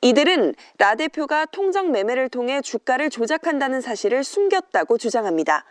이들은 0.00 0.54
라 0.78 0.94
대표가 0.94 1.46
통정 1.46 1.92
매매를 1.92 2.28
통해 2.28 2.60
주가를 2.60 3.10
조작한다는 3.10 3.80
사실을 3.80 4.24
숨겼다고 4.24 4.98
주장합니다. 4.98 5.64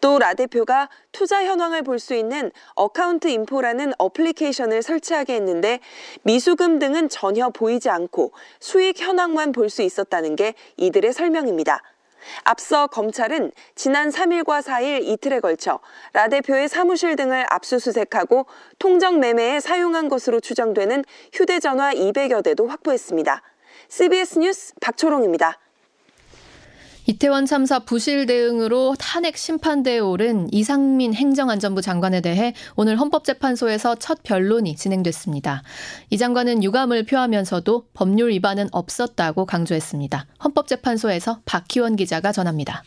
또 0.00 0.18
라 0.18 0.34
대표가 0.34 0.88
투자 1.12 1.44
현황을 1.44 1.82
볼 1.82 1.98
수 1.98 2.14
있는 2.14 2.50
Account 2.74 3.28
Info라는 3.28 3.92
어플리케이션을 3.98 4.82
설치하게 4.82 5.34
했는데 5.36 5.80
미수금 6.22 6.78
등은 6.78 7.08
전혀 7.08 7.48
보이지 7.50 7.88
않고 7.88 8.32
수익 8.60 9.00
현황만 9.00 9.52
볼 9.52 9.70
수 9.70 9.82
있었다는 9.82 10.36
게 10.36 10.54
이들의 10.76 11.12
설명입니다. 11.12 11.82
앞서 12.44 12.86
검찰은 12.86 13.52
지난 13.74 14.08
3일과 14.10 14.62
4일 14.62 15.02
이틀에 15.04 15.40
걸쳐 15.40 15.80
라 16.12 16.28
대표의 16.28 16.68
사무실 16.68 17.16
등을 17.16 17.44
압수수색하고 17.50 18.46
통정 18.78 19.20
매매에 19.20 19.60
사용한 19.60 20.08
것으로 20.08 20.40
추정되는 20.40 21.04
휴대전화 21.32 21.92
200여 21.94 22.42
대도 22.42 22.66
확보했습니다. 22.66 23.42
CBS 23.88 24.38
뉴스 24.38 24.74
박초롱입니다. 24.80 25.58
이태원 27.06 27.44
참사 27.44 27.80
부실 27.80 28.24
대응으로 28.24 28.94
탄핵 28.98 29.36
심판대에 29.36 29.98
오른 29.98 30.48
이상민 30.52 31.12
행정안전부 31.12 31.82
장관에 31.82 32.22
대해 32.22 32.54
오늘 32.76 32.98
헌법재판소에서 32.98 33.96
첫 33.96 34.22
변론이 34.22 34.74
진행됐습니다. 34.74 35.62
이 36.08 36.16
장관은 36.16 36.64
유감을 36.64 37.04
표하면서도 37.04 37.88
법률 37.92 38.30
위반은 38.30 38.68
없었다고 38.72 39.44
강조했습니다. 39.44 40.26
헌법재판소에서 40.44 41.40
박희원 41.44 41.96
기자가 41.96 42.32
전합니다. 42.32 42.82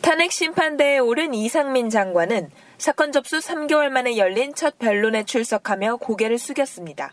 탄핵 0.00 0.30
심판대에 0.30 0.98
오른 0.98 1.34
이상민 1.34 1.90
장관은 1.90 2.48
사건 2.78 3.10
접수 3.10 3.40
3개월 3.40 3.88
만에 3.88 4.16
열린 4.16 4.54
첫 4.54 4.78
변론에 4.78 5.24
출석하며 5.24 5.96
고개를 5.96 6.38
숙였습니다. 6.38 7.12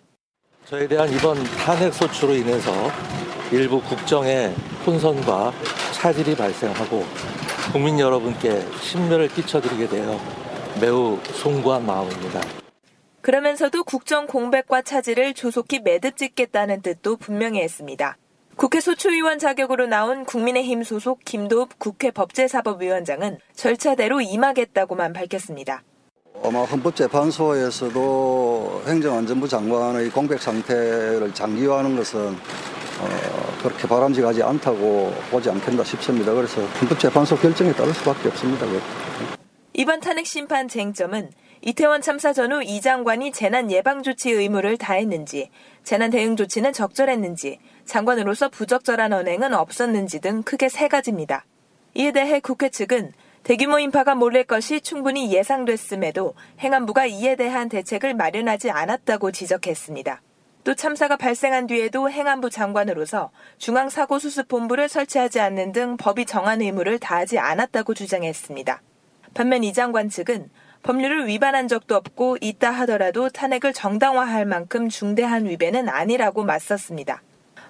저에 0.66 0.88
대한 0.88 1.08
이번 1.12 1.44
탄핵 1.44 1.94
소추로 1.94 2.34
인해서 2.34 2.72
일부 3.52 3.80
국정에 3.82 4.48
혼선과 4.86 5.54
차질이 5.94 6.36
발생하고 6.36 7.06
국민 7.72 8.00
여러분께 8.00 8.62
심려를 8.82 9.28
끼쳐드리게 9.28 9.88
되어 9.88 10.20
매우 10.82 11.20
송구한 11.34 11.86
마음입니다. 11.86 12.42
그러면서도 13.22 13.84
국정 13.84 14.26
공백과 14.26 14.82
차질을 14.82 15.36
조속히 15.36 15.80
매듭 15.80 16.18
짓겠다는 16.18 16.82
뜻도 16.82 17.18
분명히 17.18 17.62
했습니다. 17.62 18.18
국회 18.56 18.80
소추위원 18.80 19.38
자격으로 19.38 19.86
나온 19.86 20.26
국민의힘 20.26 20.82
소속 20.84 21.24
김도읍 21.26 21.78
국회 21.78 22.10
법제사법위원장은 22.10 23.38
절차대로 23.54 24.22
임하겠다고만 24.22 25.14
밝혔습니다. 25.14 25.84
아마 26.44 26.64
헌법재판소에서도 26.64 28.84
행정안전부 28.88 29.48
장관의 29.48 30.10
공백 30.10 30.42
상태를 30.42 31.34
장기화하는 31.34 31.96
것은 31.96 32.36
어, 33.02 33.58
그렇게 33.62 33.88
바람직하지 33.88 34.44
않다고 34.44 35.14
보지 35.32 35.50
않겠나 35.50 35.84
싶습니다. 35.84 36.34
그래서 36.34 36.62
헌법재판소 36.62 37.38
결정에 37.38 37.74
따를 37.74 37.94
수밖에 37.94 38.30
없습니다. 38.30 38.66
이번 39.74 40.00
탄핵 40.00 40.26
심판 40.26 40.68
쟁점은 40.68 41.32
이태원 41.62 42.02
참사 42.02 42.32
전후 42.32 42.64
이 42.64 42.80
장관이 42.80 43.32
재난 43.32 43.72
예방 43.72 44.04
조치 44.04 44.30
의무를 44.30 44.78
다했는지, 44.78 45.50
재난 45.84 46.12
대응 46.12 46.36
조치는 46.36 46.74
적절했는지, 46.74 47.58
장관으로서 47.86 48.50
부적절한 48.50 49.14
언행은 49.14 49.56
없었는지 49.56 50.22
등 50.22 50.44
크게 50.44 50.70
세 50.70 50.88
가지입니다. 50.88 51.44
이에 51.96 52.12
대해 52.12 52.40
국회 52.40 52.70
측은 52.70 53.14
대규모 53.46 53.78
인파가 53.78 54.16
몰릴 54.16 54.44
것이 54.44 54.82
충분히 54.82 55.32
예상됐음에도 55.32 56.34
행안부가 56.62 57.06
이에 57.06 57.36
대한 57.36 57.70
대책을 57.70 58.16
마련하지 58.16 58.72
않았다고 58.72 59.32
지적했습니다. 59.32 60.20
또 60.64 60.74
참사가 60.74 61.16
발생한 61.16 61.68
뒤에도 61.68 62.10
행안부 62.10 62.50
장관으로서 62.50 63.30
중앙사고수습본부를 63.60 64.90
설치하지 64.90 65.42
않는 65.42 65.74
등 65.74 65.96
법이 65.96 66.26
정한 66.26 66.60
의무를 66.60 66.98
다하지 66.98 67.38
않았다고 67.38 67.94
주장했습니다. 67.94 68.82
반면 69.36 69.64
이 69.64 69.74
장관 69.74 70.10
측은 70.10 70.50
법률을 70.82 71.28
위반한 71.28 71.68
적도 71.68 71.96
없고 71.96 72.38
있다 72.42 72.72
하더라도 72.72 73.30
탄핵을 73.30 73.74
정당화할 73.74 74.48
만큼 74.48 74.90
중대한 74.90 75.46
위배는 75.46 75.88
아니라고 75.88 76.46
맞섰습니다. 76.46 77.22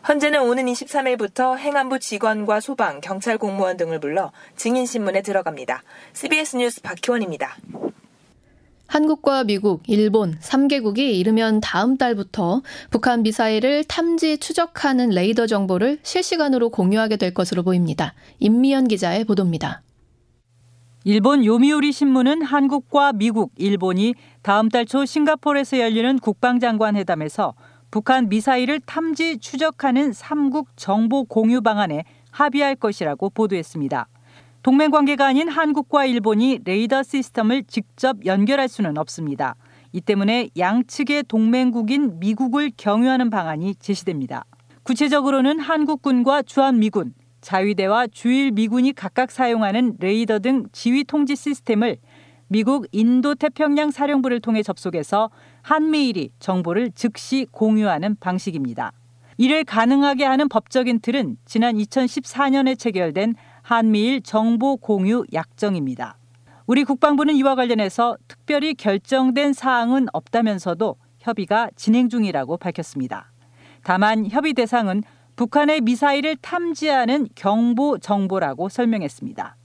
헌재는 0.07 0.39
오는 0.41 0.65
23일부터 0.65 1.57
행안부 1.57 1.97
직원과 1.99 2.59
소방, 2.59 3.01
경찰 3.01 3.39
공무원 3.39 3.75
등을 3.75 3.99
불러 3.99 4.31
증인신문에 4.55 5.23
들어갑니다. 5.23 5.81
CBS 6.13 6.57
뉴스 6.57 6.81
박희원입니다. 6.83 7.57
한국과 8.85 9.45
미국, 9.45 9.81
일본 9.87 10.37
3개국이 10.39 10.99
이르면 10.99 11.59
다음 11.59 11.97
달부터 11.97 12.61
북한 12.91 13.23
미사일을 13.23 13.83
탐지 13.85 14.37
추적하는 14.37 15.09
레이더 15.09 15.47
정보를 15.47 15.97
실시간으로 16.03 16.69
공유하게 16.69 17.17
될 17.17 17.33
것으로 17.33 17.63
보입니다. 17.63 18.13
임미연 18.39 18.87
기자의 18.87 19.23
보도입니다. 19.23 19.81
일본 21.03 21.45
요미우리 21.45 21.91
신문은 21.91 22.41
한국과 22.43 23.13
미국, 23.13 23.53
일본이 23.57 24.13
다음 24.43 24.69
달 24.69 24.85
초 24.85 25.05
싱가포르에서 25.05 25.79
열리는 25.79 26.19
국방장관 26.19 26.95
회담에서 26.95 27.55
북한 27.91 28.29
미사일을 28.29 28.79
탐지 28.81 29.37
추적하는 29.37 30.11
3국 30.11 30.67
정보 30.75 31.23
공유 31.23 31.61
방안에 31.61 32.03
합의할 32.31 32.75
것이라고 32.75 33.29
보도했습니다. 33.29 34.07
동맹 34.63 34.91
관계가 34.91 35.27
아닌 35.27 35.47
한국과 35.47 36.05
일본이 36.05 36.59
레이더 36.65 37.03
시스템을 37.03 37.63
직접 37.65 38.25
연결할 38.25 38.67
수는 38.67 38.97
없습니다. 38.97 39.55
이 39.91 40.01
때문에 40.01 40.49
양측의 40.57 41.25
동맹국인 41.27 42.19
미국을 42.19 42.71
경유하는 42.75 43.29
방안이 43.29 43.75
제시됩니다. 43.75 44.43
구체적으로는 44.83 45.59
한국군과 45.59 46.41
주한미군, 46.41 47.13
자위대와 47.41 48.07
주일 48.07 48.51
미군이 48.51 48.93
각각 48.93 49.31
사용하는 49.31 49.97
레이더 49.99 50.39
등 50.39 50.65
지휘 50.71 51.03
통지 51.03 51.35
시스템을 51.35 51.97
미국 52.47 52.87
인도 52.91 53.35
태평양 53.35 53.91
사령부를 53.91 54.39
통해 54.39 54.63
접속해서 54.63 55.29
한미일이 55.65 56.29
정보를 56.37 56.91
즉시 56.91 57.47
공유하는 57.49 58.17
방식입니다. 58.19 58.91
이를 59.39 59.63
가능하게 59.63 60.23
하는 60.23 60.47
법적인 60.47 60.99
틀은 60.99 61.37
지난 61.43 61.75
2014년에 61.75 62.77
체결된 62.77 63.33
한미일 63.63 64.21
정보 64.21 64.77
공유 64.77 65.25
약정입니다. 65.33 66.19
우리 66.67 66.83
국방부는 66.83 67.33
이와 67.37 67.55
관련해서 67.55 68.15
특별히 68.27 68.75
결정된 68.75 69.53
사항은 69.53 70.05
없다면서도 70.13 70.97
협의가 71.17 71.71
진행 71.75 72.09
중이라고 72.09 72.57
밝혔습니다. 72.57 73.31
다만 73.83 74.29
협의 74.29 74.53
대상은 74.53 75.01
북한의 75.35 75.81
미사일을 75.81 76.35
탐지하는 76.43 77.27
경보 77.33 77.97
정보라고 77.97 78.69
설명했습니다. 78.69 79.55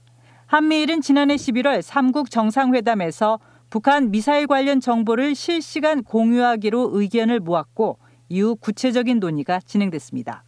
한미일은 0.47 1.01
지난해 1.01 1.35
11월 1.35 1.83
3국 1.83 2.31
정상회담에서 2.31 3.39
북한 3.71 4.11
미사일 4.11 4.47
관련 4.47 4.81
정보를 4.81 5.33
실시간 5.33 6.03
공유하기로 6.03 6.89
의견을 6.91 7.39
모았고 7.39 7.99
이후 8.27 8.57
구체적인 8.57 9.21
논의가 9.21 9.61
진행됐습니다. 9.61 10.43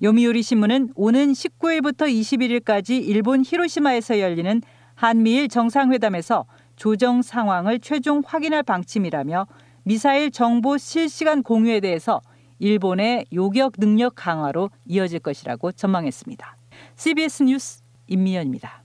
요미우리 0.00 0.42
신문은 0.42 0.90
오는 0.94 1.32
19일부터 1.32 2.02
21일까지 2.08 3.04
일본 3.04 3.42
히로시마에서 3.44 4.20
열리는 4.20 4.62
한미일 4.94 5.48
정상회담에서 5.48 6.46
조정 6.76 7.20
상황을 7.20 7.80
최종 7.80 8.22
확인할 8.24 8.62
방침이라며 8.62 9.48
미사일 9.82 10.30
정보 10.30 10.78
실시간 10.78 11.42
공유에 11.42 11.80
대해서 11.80 12.20
일본의 12.60 13.26
요격 13.32 13.72
능력 13.78 14.12
강화로 14.14 14.70
이어질 14.86 15.18
것이라고 15.18 15.72
전망했습니다. 15.72 16.56
CBS 16.94 17.42
뉴스 17.42 17.82
임미연입니다. 18.06 18.84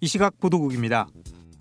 이 0.00 0.06
시각 0.06 0.38
보도국입니다. 0.38 1.06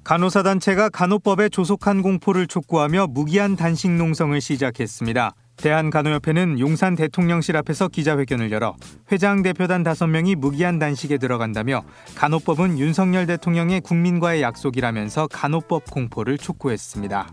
간호사단체가 0.03 0.89
간호법에 0.89 1.47
조속한 1.47 2.01
공포를 2.01 2.47
촉구하며 2.47 3.07
무기한 3.07 3.55
단식 3.55 3.89
농성을 3.91 4.39
시작했습니다. 4.41 5.33
대한간호협회는 5.55 6.59
용산 6.59 6.95
대통령실 6.95 7.55
앞에서 7.55 7.87
기자회견을 7.87 8.51
열어 8.51 8.75
회장 9.11 9.43
대표단 9.43 9.83
5명이 9.83 10.35
무기한 10.35 10.77
단식에 10.77 11.17
들어간다며 11.17 11.83
간호법은 12.15 12.79
윤석열 12.79 13.27
대통령의 13.27 13.81
국민과의 13.81 14.41
약속이라면서 14.41 15.27
간호법 15.27 15.89
공포를 15.89 16.37
촉구했습니다. 16.37 17.27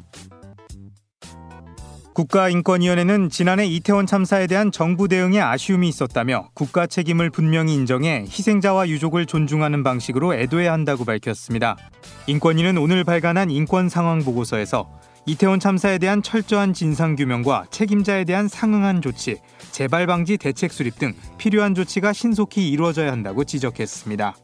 국가인권위원회는 2.20 3.30
지난해 3.30 3.64
이태원 3.64 4.04
참사에 4.04 4.46
대한 4.46 4.70
정부 4.70 5.08
대응에 5.08 5.40
아쉬움이 5.40 5.88
있었다며 5.88 6.50
국가 6.52 6.86
책임을 6.86 7.30
분명히 7.30 7.72
인정해 7.72 8.26
희생자와 8.28 8.88
유족을 8.90 9.24
존중하는 9.24 9.82
방식으로 9.82 10.34
애도해야 10.34 10.70
한다고 10.70 11.06
밝혔습니다. 11.06 11.78
인권위는 12.26 12.76
오늘 12.76 13.04
발간한 13.04 13.50
인권 13.50 13.88
상황 13.88 14.18
보고서에서 14.18 14.90
이태원 15.24 15.60
참사에 15.60 15.96
대한 15.96 16.22
철저한 16.22 16.74
진상 16.74 17.16
규명과 17.16 17.66
책임자에 17.70 18.24
대한 18.24 18.48
상응한 18.48 19.00
조치, 19.00 19.38
재발 19.70 20.06
방지 20.06 20.36
대책 20.36 20.72
수립 20.72 20.98
등 20.98 21.14
필요한 21.38 21.74
조치가 21.74 22.12
신속히 22.12 22.68
이루어져야 22.68 23.12
한다고 23.12 23.44
지적했습니다. 23.44 24.34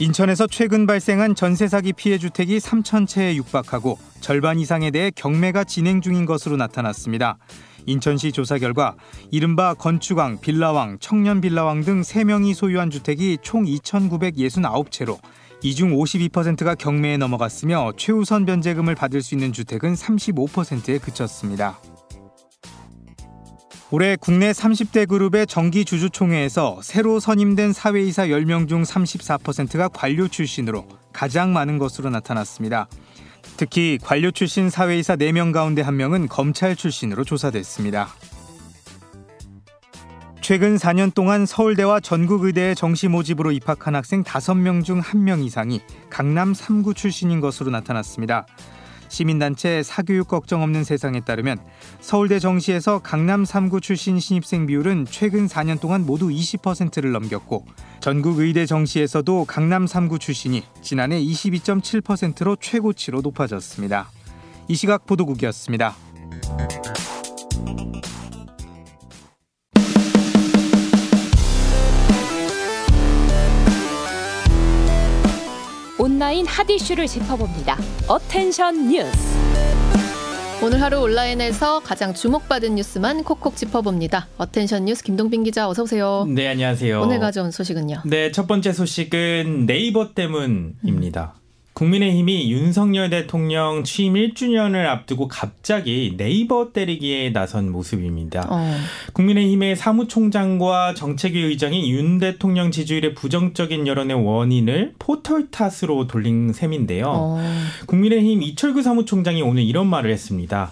인천에서 0.00 0.48
최근 0.48 0.86
발생한 0.86 1.36
전세 1.36 1.68
사기 1.68 1.92
피해 1.92 2.18
주택이 2.18 2.58
3천 2.58 3.06
채에 3.06 3.36
육박하고 3.36 3.96
절반 4.20 4.58
이상에 4.58 4.90
대해 4.90 5.12
경매가 5.14 5.64
진행 5.64 6.00
중인 6.00 6.26
것으로 6.26 6.56
나타났습니다. 6.56 7.38
인천시 7.86 8.32
조사 8.32 8.58
결과 8.58 8.96
이른바 9.30 9.74
건축왕, 9.74 10.40
빌라왕, 10.40 10.98
청년 11.00 11.40
빌라왕 11.40 11.82
등 11.82 12.00
3명이 12.00 12.54
소유한 12.54 12.90
주택이 12.90 13.38
총 13.42 13.64
2,969채로 13.64 15.18
이 15.62 15.74
중 15.74 15.92
52%가 15.96 16.74
경매에 16.74 17.16
넘어갔으며 17.16 17.92
최우선 17.96 18.44
변제금을 18.46 18.94
받을 18.94 19.22
수 19.22 19.34
있는 19.34 19.52
주택은 19.52 19.94
35%에 19.94 20.98
그쳤습니다. 20.98 21.78
올해 23.96 24.16
국내 24.16 24.50
30대 24.50 25.06
그룹의 25.06 25.46
정기 25.46 25.84
주주총회에서 25.84 26.80
새로 26.82 27.20
선임된 27.20 27.72
사회이사 27.72 28.26
10명 28.26 28.68
중 28.68 28.82
34%가 28.82 29.86
관료 29.86 30.26
출신으로 30.26 30.88
가장 31.12 31.52
많은 31.52 31.78
것으로 31.78 32.10
나타났습니다. 32.10 32.88
특히 33.56 34.00
관료 34.02 34.32
출신 34.32 34.68
사회이사 34.68 35.14
4명 35.14 35.52
가운데 35.52 35.84
1명은 35.84 36.26
검찰 36.28 36.74
출신으로 36.74 37.22
조사됐습니다. 37.22 38.08
최근 40.40 40.74
4년 40.74 41.14
동안 41.14 41.46
서울대와 41.46 42.00
전국의대에 42.00 42.74
정시 42.74 43.06
모집으로 43.06 43.52
입학한 43.52 43.94
학생 43.94 44.24
5명 44.24 44.84
중 44.84 45.02
1명 45.02 45.44
이상이 45.44 45.80
강남 46.10 46.52
3구 46.52 46.96
출신인 46.96 47.38
것으로 47.38 47.70
나타났습니다. 47.70 48.44
시민단체 49.08 49.82
사교육 49.82 50.28
걱정 50.28 50.62
없는 50.62 50.84
세상에 50.84 51.20
따르면 51.20 51.58
서울대 52.00 52.38
정시에서 52.38 53.00
강남 53.00 53.44
3구 53.44 53.82
출신 53.82 54.18
신입생 54.18 54.66
비율은 54.66 55.06
최근 55.10 55.46
4년 55.46 55.80
동안 55.80 56.04
모두 56.04 56.28
20%를 56.28 57.12
넘겼고 57.12 57.64
전국 58.00 58.40
의대 58.40 58.66
정시에서도 58.66 59.44
강남 59.46 59.86
3구 59.86 60.20
출신이 60.20 60.64
지난해 60.82 61.20
22.7%로 61.22 62.56
최고치로 62.56 63.20
높아졌습니다. 63.20 64.10
이 64.68 64.74
시각 64.74 65.06
보도국이었습니다. 65.06 65.94
온라인 76.24 76.46
hot 76.46 76.70
issue를 76.70 77.06
짚어봅니다. 77.06 77.76
attention 78.08 78.88
뉴스. 78.88 79.12
오늘 80.64 80.80
하루 80.80 81.02
온라인에서 81.02 81.80
가장 81.80 82.14
주목받은 82.14 82.76
뉴스만 82.76 83.24
콕콕 83.24 83.54
짚어봅니다. 83.54 84.28
attention 84.38 84.86
뉴스 84.86 85.04
김동빈 85.04 85.44
기자 85.44 85.68
어서 85.68 85.82
오세요. 85.82 86.26
네, 86.26 86.48
안녕하세요. 86.48 87.02
오늘 87.02 87.20
가져온 87.20 87.50
소식은요? 87.50 88.04
네, 88.06 88.32
첫 88.32 88.46
번째 88.46 88.72
소식은 88.72 89.66
네이버 89.66 90.14
때문입니다. 90.14 91.34
음. 91.36 91.43
국민의힘이 91.74 92.52
윤석열 92.52 93.10
대통령 93.10 93.82
취임 93.82 94.14
1주년을 94.14 94.86
앞두고 94.86 95.26
갑자기 95.26 96.14
네이버 96.16 96.72
때리기에 96.72 97.32
나선 97.32 97.70
모습입니다. 97.70 98.46
어. 98.48 98.74
국민의힘의 99.12 99.74
사무총장과 99.74 100.94
정책위 100.94 101.40
의장이 101.40 101.90
윤 101.90 102.18
대통령 102.18 102.70
지지율의 102.70 103.14
부정적인 103.14 103.88
여론의 103.88 104.24
원인을 104.24 104.94
포털 105.00 105.50
탓으로 105.50 106.06
돌린 106.06 106.52
셈인데요. 106.52 107.06
어. 107.08 107.40
국민의힘 107.86 108.42
이철규 108.42 108.82
사무총장이 108.82 109.42
오늘 109.42 109.64
이런 109.64 109.88
말을 109.88 110.12
했습니다. 110.12 110.70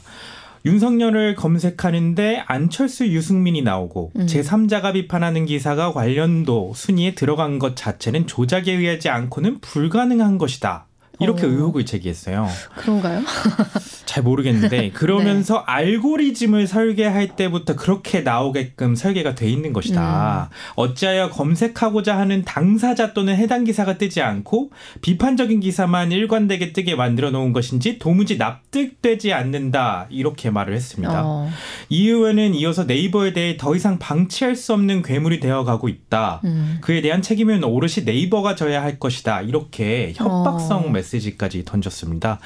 윤석열을 0.65 1.35
검색하는데 1.35 2.45
안철수 2.47 3.09
유승민이 3.09 3.62
나오고 3.62 4.12
음. 4.15 4.27
제3자가 4.27 4.93
비판하는 4.93 5.47
기사가 5.47 5.93
관련도 5.93 6.75
순위에 6.77 7.17
들어간 7.17 7.59
것 7.59 7.75
자체는 7.75 8.29
조작에 8.29 8.71
의하지 8.71 9.09
않고는 9.09 9.59
불가능한 9.61 10.38
것이다. 10.38 10.87
이렇게 11.20 11.46
어. 11.46 11.48
의혹을 11.48 11.85
제기했어요. 11.85 12.48
그런가요? 12.77 13.22
잘 14.07 14.22
모르겠는데 14.22 14.90
그러면서 14.90 15.59
네. 15.59 15.64
알고리즘을 15.66 16.66
설계할 16.66 17.37
때부터 17.37 17.77
그렇게 17.77 18.20
나오게끔 18.20 18.94
설계가 18.94 19.35
돼 19.35 19.48
있는 19.48 19.72
것이다. 19.72 20.51
음. 20.51 20.55
어찌하여 20.77 21.31
검색하고자 21.31 22.18
하는 22.18 22.42
당사자 22.44 23.14
또는 23.14 23.37
해당 23.37 23.64
기사가 23.64 23.98
뜨지 23.98 24.20
않고 24.20 24.70
비판적인 25.01 25.61
기사만 25.61 26.12
일관되게 26.12 26.72
뜨게 26.72 26.94
만들어 26.94 27.31
놓은 27.31 27.53
것인지 27.53 27.98
도무지 27.98 28.37
납득되지 28.37 29.33
않는다. 29.33 30.07
이렇게 30.11 30.51
말을 30.51 30.75
했습니다. 30.75 31.22
어. 31.25 31.48
이 31.88 32.09
의원은 32.09 32.55
이어서 32.55 32.85
네이버에 32.85 33.33
대해 33.33 33.57
더 33.57 33.75
이상 33.75 33.98
방치할 33.98 34.57
수 34.57 34.72
없는 34.72 35.03
괴물이 35.03 35.40
되어가고 35.40 35.88
있다. 35.88 36.40
음. 36.44 36.79
그에 36.81 37.01
대한 37.01 37.22
책임은 37.22 37.64
오롯이 37.64 38.05
네이버가 38.05 38.57
져야 38.57 38.83
할 38.83 38.98
것이다. 38.98 39.42
이렇게 39.42 40.12
협박성 40.16 40.85
어. 40.87 40.90
메시지까지 41.03 41.65
던졌습니다. 41.65 42.38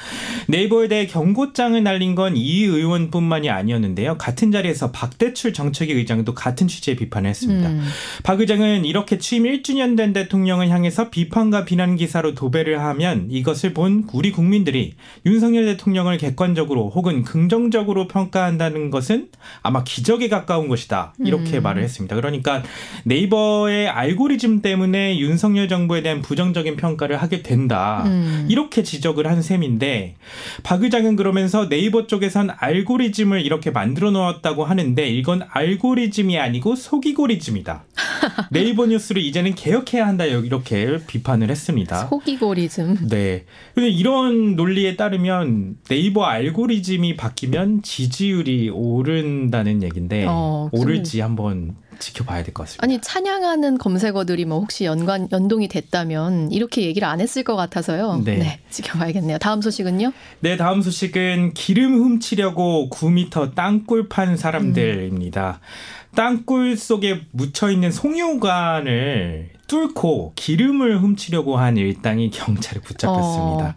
네이버에 0.48 0.88
대해 0.88 1.06
경고장을 1.06 1.82
날린 1.82 2.14
건 2.14 2.36
이 2.36 2.64
의원뿐만이 2.64 3.50
아니었는데요. 3.50 4.18
같은 4.18 4.52
자리에서 4.52 4.92
박대출 4.92 5.52
정책위 5.52 5.92
의장도 5.92 6.34
같은 6.34 6.68
취지의 6.68 6.96
비판을 6.96 7.30
했습니다. 7.30 7.68
음. 7.68 7.82
박 8.22 8.40
의장은 8.40 8.84
이렇게 8.84 9.18
취임 9.18 9.44
1주년 9.44 9.96
된 9.96 10.12
대통령을 10.12 10.68
향해서 10.68 11.10
비판과 11.10 11.64
비난 11.64 11.96
기사로 11.96 12.34
도배를 12.34 12.80
하면 12.80 13.28
이것을 13.30 13.74
본 13.74 14.06
우리 14.12 14.32
국민들이 14.32 14.94
윤석열 15.24 15.64
대통령을 15.64 16.18
객관적으로 16.18 16.90
혹은 16.90 17.22
긍정적으로 17.22 18.06
평가한다는 18.06 18.90
것은 18.90 19.28
아마 19.62 19.82
기적에 19.82 20.28
가까운 20.28 20.68
것이다. 20.68 21.14
이렇게 21.24 21.58
음. 21.58 21.62
말을 21.62 21.82
했습니다. 21.82 22.16
그러니까 22.16 22.62
네이버의 23.04 23.88
알고리즘 23.88 24.62
때문에 24.62 25.18
윤석열 25.18 25.68
정부에 25.68 26.02
대한 26.02 26.22
부정적인 26.22 26.76
평가를 26.76 27.16
하게 27.16 27.42
된다. 27.42 28.04
음. 28.06 28.45
이렇게 28.48 28.82
지적을 28.82 29.26
한 29.26 29.42
셈인데 29.42 30.16
박 30.62 30.82
의장은 30.82 31.16
그러면서 31.16 31.68
네이버 31.68 32.06
쪽에선 32.06 32.50
알고리즘을 32.56 33.44
이렇게 33.44 33.70
만들어 33.70 34.10
놓았다고 34.10 34.64
하는데 34.64 35.08
이건 35.08 35.42
알고리즘이 35.48 36.38
아니고 36.38 36.76
소기고리즘이다. 36.76 37.84
네이버 38.50 38.86
뉴스를 38.86 39.22
이제는 39.22 39.54
개혁해야 39.54 40.06
한다 40.06 40.24
이렇게 40.24 40.98
비판을 41.06 41.50
했습니다. 41.50 42.06
소기고리즘. 42.08 43.08
네. 43.08 43.44
근데 43.74 43.88
이런 43.88 44.56
논리에 44.56 44.96
따르면 44.96 45.76
네이버 45.88 46.24
알고리즘이 46.24 47.16
바뀌면 47.16 47.82
지지율이 47.82 48.70
오른다는 48.70 49.82
얘기인데 49.82 50.26
어, 50.28 50.68
오를지 50.72 51.20
한번 51.20 51.76
지켜봐야 51.98 52.42
될 52.42 52.54
것 52.54 52.64
같습니다. 52.64 52.84
아니 52.84 53.00
찬양하는 53.00 53.78
검색어들이 53.78 54.44
뭐 54.44 54.60
혹시 54.60 54.84
연관 54.84 55.28
연동이 55.32 55.68
됐다면 55.68 56.52
이렇게 56.52 56.82
얘기를 56.82 57.06
안 57.08 57.20
했을 57.20 57.42
것 57.42 57.56
같아서요. 57.56 58.22
네. 58.24 58.36
네 58.38 58.60
지켜봐야겠네요. 58.70 59.38
다음 59.38 59.60
소식은요? 59.62 60.12
네, 60.40 60.56
다음 60.56 60.82
소식은 60.82 61.54
기름 61.54 61.94
훔치려고 61.94 62.88
9m 62.90 63.54
땅굴 63.54 64.08
판 64.08 64.36
사람들입니다. 64.36 65.60
음. 65.60 66.14
땅굴 66.16 66.76
속에 66.76 67.20
묻혀 67.32 67.70
있는 67.70 67.90
송유관을 67.90 69.50
뚫고 69.66 70.32
기름을 70.36 70.98
훔치려고 71.00 71.56
한 71.56 71.76
일당이 71.76 72.30
경찰에 72.30 72.80
붙잡혔습니다. 72.80 73.68
어. 73.68 73.74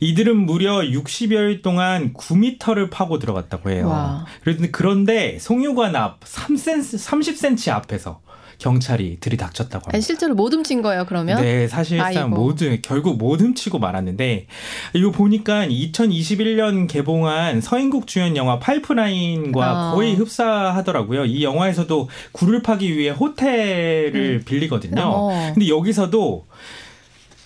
이들은 0.00 0.36
무려 0.36 0.80
60여일 0.80 1.62
동안 1.62 2.12
9미터를 2.12 2.90
파고 2.90 3.18
들어갔다고 3.18 3.70
해요. 3.70 3.88
와. 3.88 4.26
그런데 4.72 5.38
송유관 5.38 5.96
앞 5.96 6.20
3cm, 6.20 6.98
30cm 6.98 7.72
앞에서 7.72 8.20
경찰이 8.60 9.18
들이닥쳤다고 9.20 9.86
합니다. 9.86 10.00
실제로 10.00 10.34
못 10.34 10.52
훔친 10.52 10.82
거예요, 10.82 11.06
그러면? 11.06 11.42
네, 11.42 11.66
사실상 11.66 12.30
모든 12.30 12.80
결국 12.82 13.16
못 13.18 13.40
훔치고 13.40 13.78
말았는데 13.78 14.46
이거 14.94 15.10
보니까 15.10 15.66
2021년 15.66 16.86
개봉한 16.86 17.62
서인국 17.62 18.06
주연 18.06 18.36
영화 18.36 18.58
파이프라인과 18.58 19.92
어. 19.92 19.94
거의 19.94 20.14
흡사하더라고요. 20.14 21.24
이 21.24 21.42
영화에서도 21.42 22.08
굴을 22.32 22.62
파기 22.62 22.96
위해 22.96 23.10
호텔을 23.10 24.40
음. 24.40 24.42
빌리거든요. 24.44 25.02
어. 25.02 25.52
근데 25.54 25.68
여기서도 25.68 26.44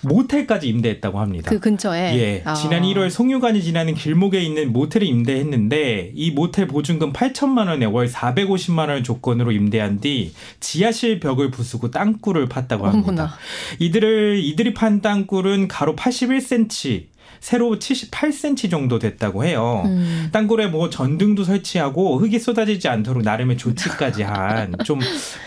모텔까지 0.07 0.69
임대했다고 0.69 1.21
합니다. 1.21 1.51
그 1.51 1.59
근처에. 1.59 2.17
예. 2.19 2.43
아. 2.45 2.55
지난 2.55 2.83
1월 2.83 3.11
송유관이 3.11 3.63
지나는 3.63 3.95
길목에 3.95 4.41
있는 4.41 4.73
모텔을 4.73 5.07
임대했는데 5.07 6.13
이 6.15 6.31
모텔 6.31 6.67
보증금 6.67 7.13
8천만 7.13 7.69
원에 7.69 7.87
월 7.87 8.09
450만 8.09 8.89
원 8.89 9.03
조건으로 9.03 9.53
임대한 9.53 10.01
뒤 10.01 10.33
지하실 10.61 11.21
벽을 11.21 11.51
부수고 11.51 11.91
땅굴을 11.91 12.49
팠다고 12.49 12.83
합니다. 12.83 13.09
어머나. 13.09 13.35
이들을 13.79 14.41
이들이 14.43 14.75
판 14.75 15.01
땅굴은 15.01 15.69
가로 15.69 15.97
81cm, 15.97 17.05
세로 17.45 17.79
78cm 17.79 18.71
정도 18.71 18.99
됐다고 18.99 19.45
해요. 19.45 19.83
음. 19.85 20.31
땅굴에 20.33 20.69
뭐 20.69 20.89
전등도 20.89 21.45
설치하고 21.45 22.19
흙이 22.19 22.39
쏟아지지 22.39 22.89
않도록 22.89 23.23
나름의 23.23 23.59
조치까지 23.59 24.23
한 24.23 24.75
좀 24.85 24.99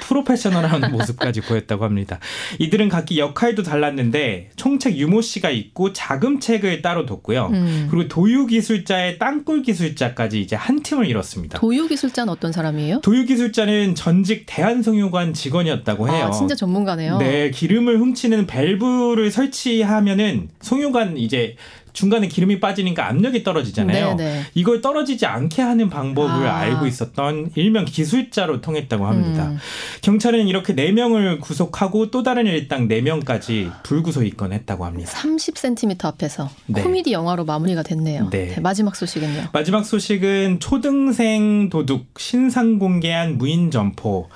프로페셔널한 0.02 0.92
모습까지 0.94 1.42
보였다고 1.42 1.84
합니다. 1.84 2.20
이들은 2.60 2.88
각기 2.90 3.18
역할도 3.20 3.64
달랐는데 3.64 4.52
총책 4.56 4.96
유모 4.96 5.22
씨가 5.22 5.50
있고 5.50 5.92
자금책을 5.92 6.84
따로 6.84 7.08
뒀고요. 7.08 7.50
음. 7.52 7.88
그리고 7.90 8.08
도유기술자의 8.08 9.18
땅굴 9.18 9.64
기술자까지 9.64 10.40
이제 10.40 10.56
한 10.56 10.84
팀을 10.84 11.08
이뤘습니다. 11.08 11.58
도유기술자는 11.60 12.32
어떤 12.32 12.52
사람이에요? 12.52 13.02
도유기술자는 13.02 13.96
전직 13.96 14.44
대한성유관 14.46 15.34
직원이었다고 15.34 16.10
해요. 16.10 16.26
아, 16.28 16.32
진짜 16.32 16.54
전문가네요. 16.54 17.18
네, 17.18 17.50
기름을 17.50 18.00
훔치는 18.00 18.46
밸브를 18.46 19.32
설치하면은 19.32 20.50
송유관 20.62 21.18
이제 21.18 21.56
중간에 21.98 22.28
기름이 22.28 22.60
빠지니까 22.60 23.08
압력이 23.08 23.44
떨어지잖아요. 23.44 24.18
네네. 24.18 24.34
네. 24.34 24.44
이걸 24.54 24.82
떨어지지 24.82 25.26
않게 25.26 25.64
하는 25.64 25.90
방법을 25.90 26.48
아. 26.48 26.58
알고 26.58 26.86
있었던 26.86 27.50
일명 27.56 27.86
기술자로 27.86 28.62
통했다고 28.62 29.08
합니다. 29.08 29.48
음. 29.48 29.58
경찰은 30.04 30.48
이렇게 30.48 30.76
4명을 30.76 31.42
구속하고 31.42 32.12
또 32.12 32.22
다른 32.22 32.46
일당 32.46 32.88
4명까지 32.88 33.72
불구속 33.82 34.28
입건했다고 34.28 34.86
합니다. 34.86 35.12
30cm 35.12 36.06
앞에서 36.06 36.52
네. 36.68 36.84
코미디 36.84 37.14
영화로 37.14 37.46
마무리가 37.46 37.82
됐네요. 37.82 38.30
네. 38.30 38.54
네. 38.54 38.60
마지막 38.62 38.96
소식은요? 38.96 39.48
마지막 39.52 39.84
소식은 39.84 40.60
초등생 40.60 41.70
도둑 41.72 42.20
신상 42.20 42.78
공개한 42.78 43.40
무인 43.40 43.72
점포. 43.72 44.30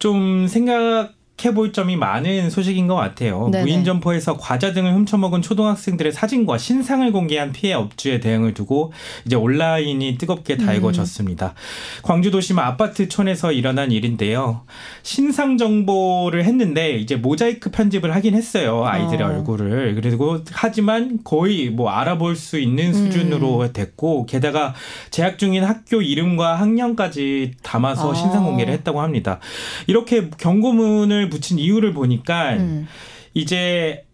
좀 0.00 0.48
생각 0.48 1.12
해볼 1.42 1.72
점이 1.72 1.96
많은 1.96 2.48
소식인 2.48 2.86
것 2.86 2.94
같아요. 2.94 3.48
네네. 3.50 3.64
무인 3.64 3.84
점포에서 3.84 4.36
과자 4.36 4.72
등을 4.72 4.94
훔쳐먹은 4.94 5.42
초등학생들의 5.42 6.12
사진과 6.12 6.58
신상을 6.58 7.10
공개한 7.12 7.52
피해 7.52 7.74
업주의 7.74 8.20
대응을 8.20 8.54
두고 8.54 8.92
이제 9.26 9.36
온라인이 9.36 10.16
뜨겁게 10.16 10.56
달궈졌습니다. 10.56 11.46
음. 11.48 12.02
광주 12.02 12.30
도심 12.30 12.58
아파트촌에서 12.58 13.52
일어난 13.52 13.90
일인데요. 13.90 14.62
신상 15.02 15.58
정보를 15.58 16.44
했는데 16.44 16.92
이제 16.96 17.16
모자이크 17.16 17.70
편집을 17.70 18.14
하긴 18.14 18.34
했어요. 18.34 18.84
아이들의 18.86 19.26
어. 19.26 19.30
얼굴을. 19.30 19.96
그리고 19.96 20.38
하지만 20.52 21.18
거의 21.24 21.68
뭐 21.68 21.90
알아볼 21.90 22.36
수 22.36 22.58
있는 22.58 22.94
수준으로 22.94 23.60
음. 23.60 23.72
됐고 23.72 24.26
게다가 24.26 24.74
재학 25.10 25.38
중인 25.38 25.64
학교 25.64 26.00
이름과 26.00 26.54
학년까지 26.54 27.52
담아서 27.62 28.10
어. 28.10 28.14
신상 28.14 28.44
공개를 28.44 28.72
했다고 28.72 29.00
합니다. 29.00 29.40
이렇게 29.86 30.30
경고문을 30.38 31.28
붙인 31.34 31.58
이유를 31.58 31.92
보니까 31.92 32.54
음. 32.54 32.86
이제 33.34 34.04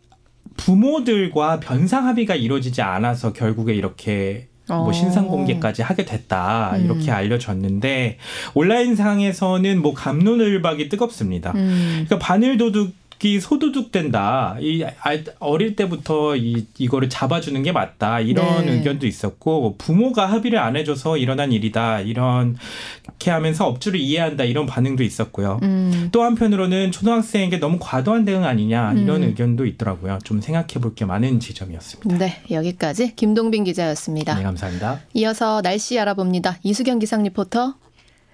부모들과 0.56 1.60
변상 1.60 2.06
합의가 2.06 2.34
이루어지지 2.34 2.82
않아서 2.82 3.32
결국에 3.32 3.74
이렇게 3.74 4.48
뭐 4.68 4.88
어. 4.88 4.92
신상 4.92 5.26
공개까지 5.28 5.82
하게 5.82 6.04
됐다 6.04 6.76
이렇게 6.78 7.10
음. 7.10 7.14
알려졌는데 7.14 8.18
온라인상에서는 8.54 9.82
뭐 9.82 9.94
감론을박이 9.94 10.88
뜨겁습니다. 10.88 11.52
음. 11.54 12.04
그러니까 12.06 12.18
바늘 12.18 12.56
도둑 12.56 12.99
이 13.22 13.38
소도둑된다. 13.38 14.56
이 14.60 14.84
어릴 15.38 15.76
때부터 15.76 16.36
이 16.36 16.66
이거를 16.78 17.08
잡아주는 17.10 17.62
게 17.62 17.72
맞다. 17.72 18.20
이런 18.20 18.66
네. 18.66 18.72
의견도 18.72 19.06
있었고 19.06 19.76
부모가 19.76 20.26
합의를 20.26 20.58
안 20.58 20.76
해줘서 20.76 21.16
일어난 21.18 21.52
일이다. 21.52 22.00
이렇게 22.00 23.30
하면서 23.30 23.66
업주를 23.66 24.00
이해한다. 24.00 24.44
이런 24.44 24.66
반응도 24.66 25.02
있었고요. 25.02 25.60
음. 25.62 26.08
또 26.12 26.22
한편으로는 26.22 26.92
초등학생에게 26.92 27.58
너무 27.58 27.78
과도한 27.80 28.24
대응 28.24 28.44
아니냐 28.44 28.94
이런 28.94 29.22
음. 29.22 29.28
의견도 29.28 29.66
있더라고요. 29.66 30.18
좀 30.24 30.40
생각해볼 30.40 30.94
게 30.94 31.04
많은 31.04 31.40
지점이었습니다. 31.40 32.18
네, 32.18 32.40
여기까지 32.50 33.14
김동빈 33.16 33.64
기자였습니다. 33.64 34.34
네, 34.34 34.42
감사합니다. 34.42 35.00
이어서 35.14 35.60
날씨 35.62 35.98
알아봅니다. 35.98 36.58
이수경 36.62 36.98
기상 36.98 37.22
리포터. 37.24 37.74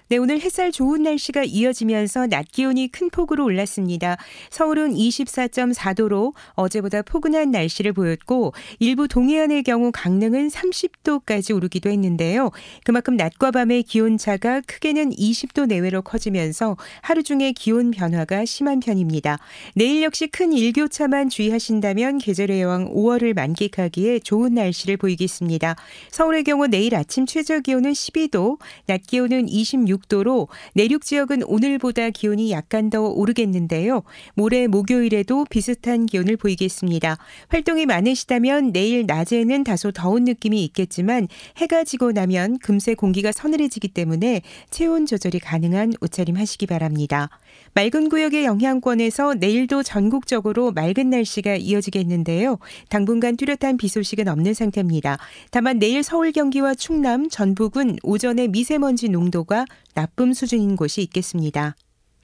네, 0.09 0.15
오늘 0.15 0.39
햇살 0.39 0.71
좋은 0.71 1.03
날씨가 1.03 1.43
이어지면서 1.43 2.27
낮 2.27 2.49
기온이 2.49 2.87
큰 2.87 3.09
폭으로 3.09 3.43
올랐습니다. 3.43 4.15
서울은 4.49 4.93
24.4도로 4.93 6.33
어제보다 6.53 7.01
포근한 7.01 7.51
날씨를 7.51 7.91
보였고 7.91 8.53
일부 8.79 9.09
동해안의 9.09 9.63
경우 9.63 9.91
강릉은 9.93 10.47
30도까지 10.47 11.53
오르기도 11.53 11.89
했는데요. 11.89 12.51
그만큼 12.85 13.17
낮과 13.17 13.51
밤의 13.51 13.83
기온 13.83 14.17
차가 14.17 14.61
크게는 14.61 15.09
20도 15.09 15.67
내외로 15.67 16.01
커지면서 16.01 16.77
하루 17.01 17.21
중에 17.21 17.51
기온 17.51 17.91
변화가 17.91 18.45
심한 18.45 18.79
편입니다. 18.79 19.39
내일 19.75 20.03
역시 20.03 20.27
큰 20.27 20.53
일교차만 20.53 21.27
주의하신다면 21.27 22.19
계절의 22.19 22.61
여왕 22.61 22.93
5월을 22.93 23.35
만끽하기에 23.35 24.19
좋은 24.19 24.53
날씨를 24.53 24.95
보이겠습니다. 24.95 25.75
서울의 26.11 26.45
경우 26.45 26.67
내일 26.67 26.95
아침 26.95 27.25
최저 27.25 27.59
기온은 27.59 27.91
12도, 27.91 28.57
낮 28.85 29.01
기온은 29.05 29.49
26 29.49 29.96
도로 30.07 30.47
내륙 30.73 31.03
지역은 31.03 31.43
오늘보다 31.43 32.09
기온이 32.09 32.51
약간 32.51 32.89
더 32.89 33.01
오르겠는데요. 33.01 34.03
모레 34.35 34.67
목요일에도 34.67 35.45
비슷한 35.49 36.05
기온을 36.05 36.37
보이겠습니다. 36.37 37.17
활동이 37.49 37.85
많으시다면 37.85 38.71
내일 38.71 39.05
낮에는 39.05 39.63
다소 39.63 39.91
더운 39.91 40.23
느낌이 40.23 40.63
있겠지만 40.65 41.27
해가 41.57 41.83
지고 41.83 42.11
나면 42.11 42.59
금세 42.59 42.93
공기가 42.93 43.31
서늘해지기 43.31 43.89
때문에 43.89 44.41
체온 44.69 45.05
조절이 45.05 45.39
가능한 45.39 45.93
옷차림 46.01 46.37
하시기 46.37 46.67
바랍니다. 46.67 47.29
맑은 47.77 48.09
구역의 48.09 48.43
영향권에서 48.43 49.35
내일도 49.35 49.83
전국적으로 49.83 50.71
맑은 50.71 51.11
날씨가 51.11 51.57
이어지겠는데요. 51.57 52.57
당분간 52.89 53.37
뚜렷한 53.37 53.77
비 53.77 53.87
소식은 53.87 54.27
없는 54.27 54.55
상태입니다. 54.55 55.19
다만 55.51 55.77
내일 55.77 56.01
서울 56.01 56.31
경기와 56.31 56.73
충남, 56.73 57.29
전북은 57.29 57.97
오전에 58.01 58.47
미세먼지 58.47 59.09
농도가 59.09 59.63
나쁨 59.93 60.33
수준인 60.33 60.75
곳이 60.75 61.03
있겠습니다. 61.03 61.75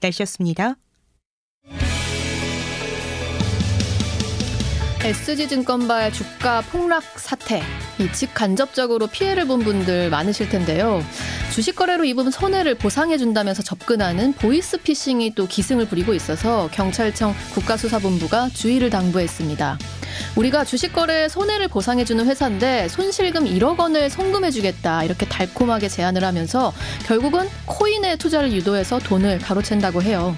날씨였습니다. 0.02 0.78
SG증권발 5.04 6.14
주가 6.14 6.62
폭락 6.62 7.04
사태. 7.20 7.62
이 8.00 8.10
직간접적으로 8.14 9.08
피해를 9.08 9.46
본 9.46 9.60
분들 9.60 10.10
많으실 10.10 10.48
텐데요. 10.48 11.04
주식 11.54 11.76
거래로 11.76 12.06
입은 12.06 12.32
손해를 12.32 12.76
보상해 12.76 13.18
준다면서 13.18 13.64
접근하는 13.64 14.32
보이스 14.32 14.78
피싱이 14.78 15.36
또 15.36 15.46
기승을 15.46 15.88
부리고 15.88 16.14
있어서 16.14 16.70
경찰청 16.72 17.36
국가수사본부가 17.54 18.50
주의를 18.54 18.90
당부했습니다. 18.90 19.78
우리가 20.36 20.66
주식 20.66 20.94
거래에 20.94 21.28
손해를 21.28 21.68
보상해주는 21.68 22.26
회사인데 22.26 22.88
손실금 22.90 23.46
1억 23.46 23.80
원을 23.80 24.10
송금해주겠다 24.10 25.04
이렇게 25.04 25.26
달콤하게 25.26 25.90
제안을 25.90 26.24
하면서 26.24 26.74
결국은 27.06 27.48
코인에 27.66 28.16
투자를 28.18 28.52
유도해서 28.54 29.00
돈을 29.00 29.40
가로챈다고 29.40 30.02
해요. 30.02 30.36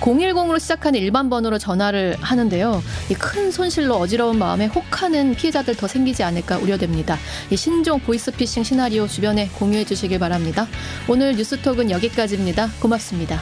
010으로 0.00 0.60
시작하는 0.60 1.00
일반 1.00 1.30
번호로 1.30 1.58
전화를 1.58 2.16
하는데요. 2.20 2.82
이 3.10 3.14
큰 3.14 3.50
손실로 3.50 3.96
어지러운 3.96 4.38
마음에 4.38 4.66
혹하는 4.66 5.34
피해자들 5.34 5.74
더 5.74 5.86
생기지 5.88 6.22
않을까 6.22 6.58
우려됩니다. 6.58 7.18
이 7.50 7.56
신종 7.56 7.98
보이스피싱 8.00 8.62
시나리오 8.62 9.06
주변에 9.08 9.48
공유해 9.54 9.84
주시길 9.84 10.18
바랍니다. 10.18 10.68
오늘 11.08 11.34
뉴스톡은 11.36 11.90
여기까지입니다. 11.90 12.70
고맙습니다. 12.80 13.40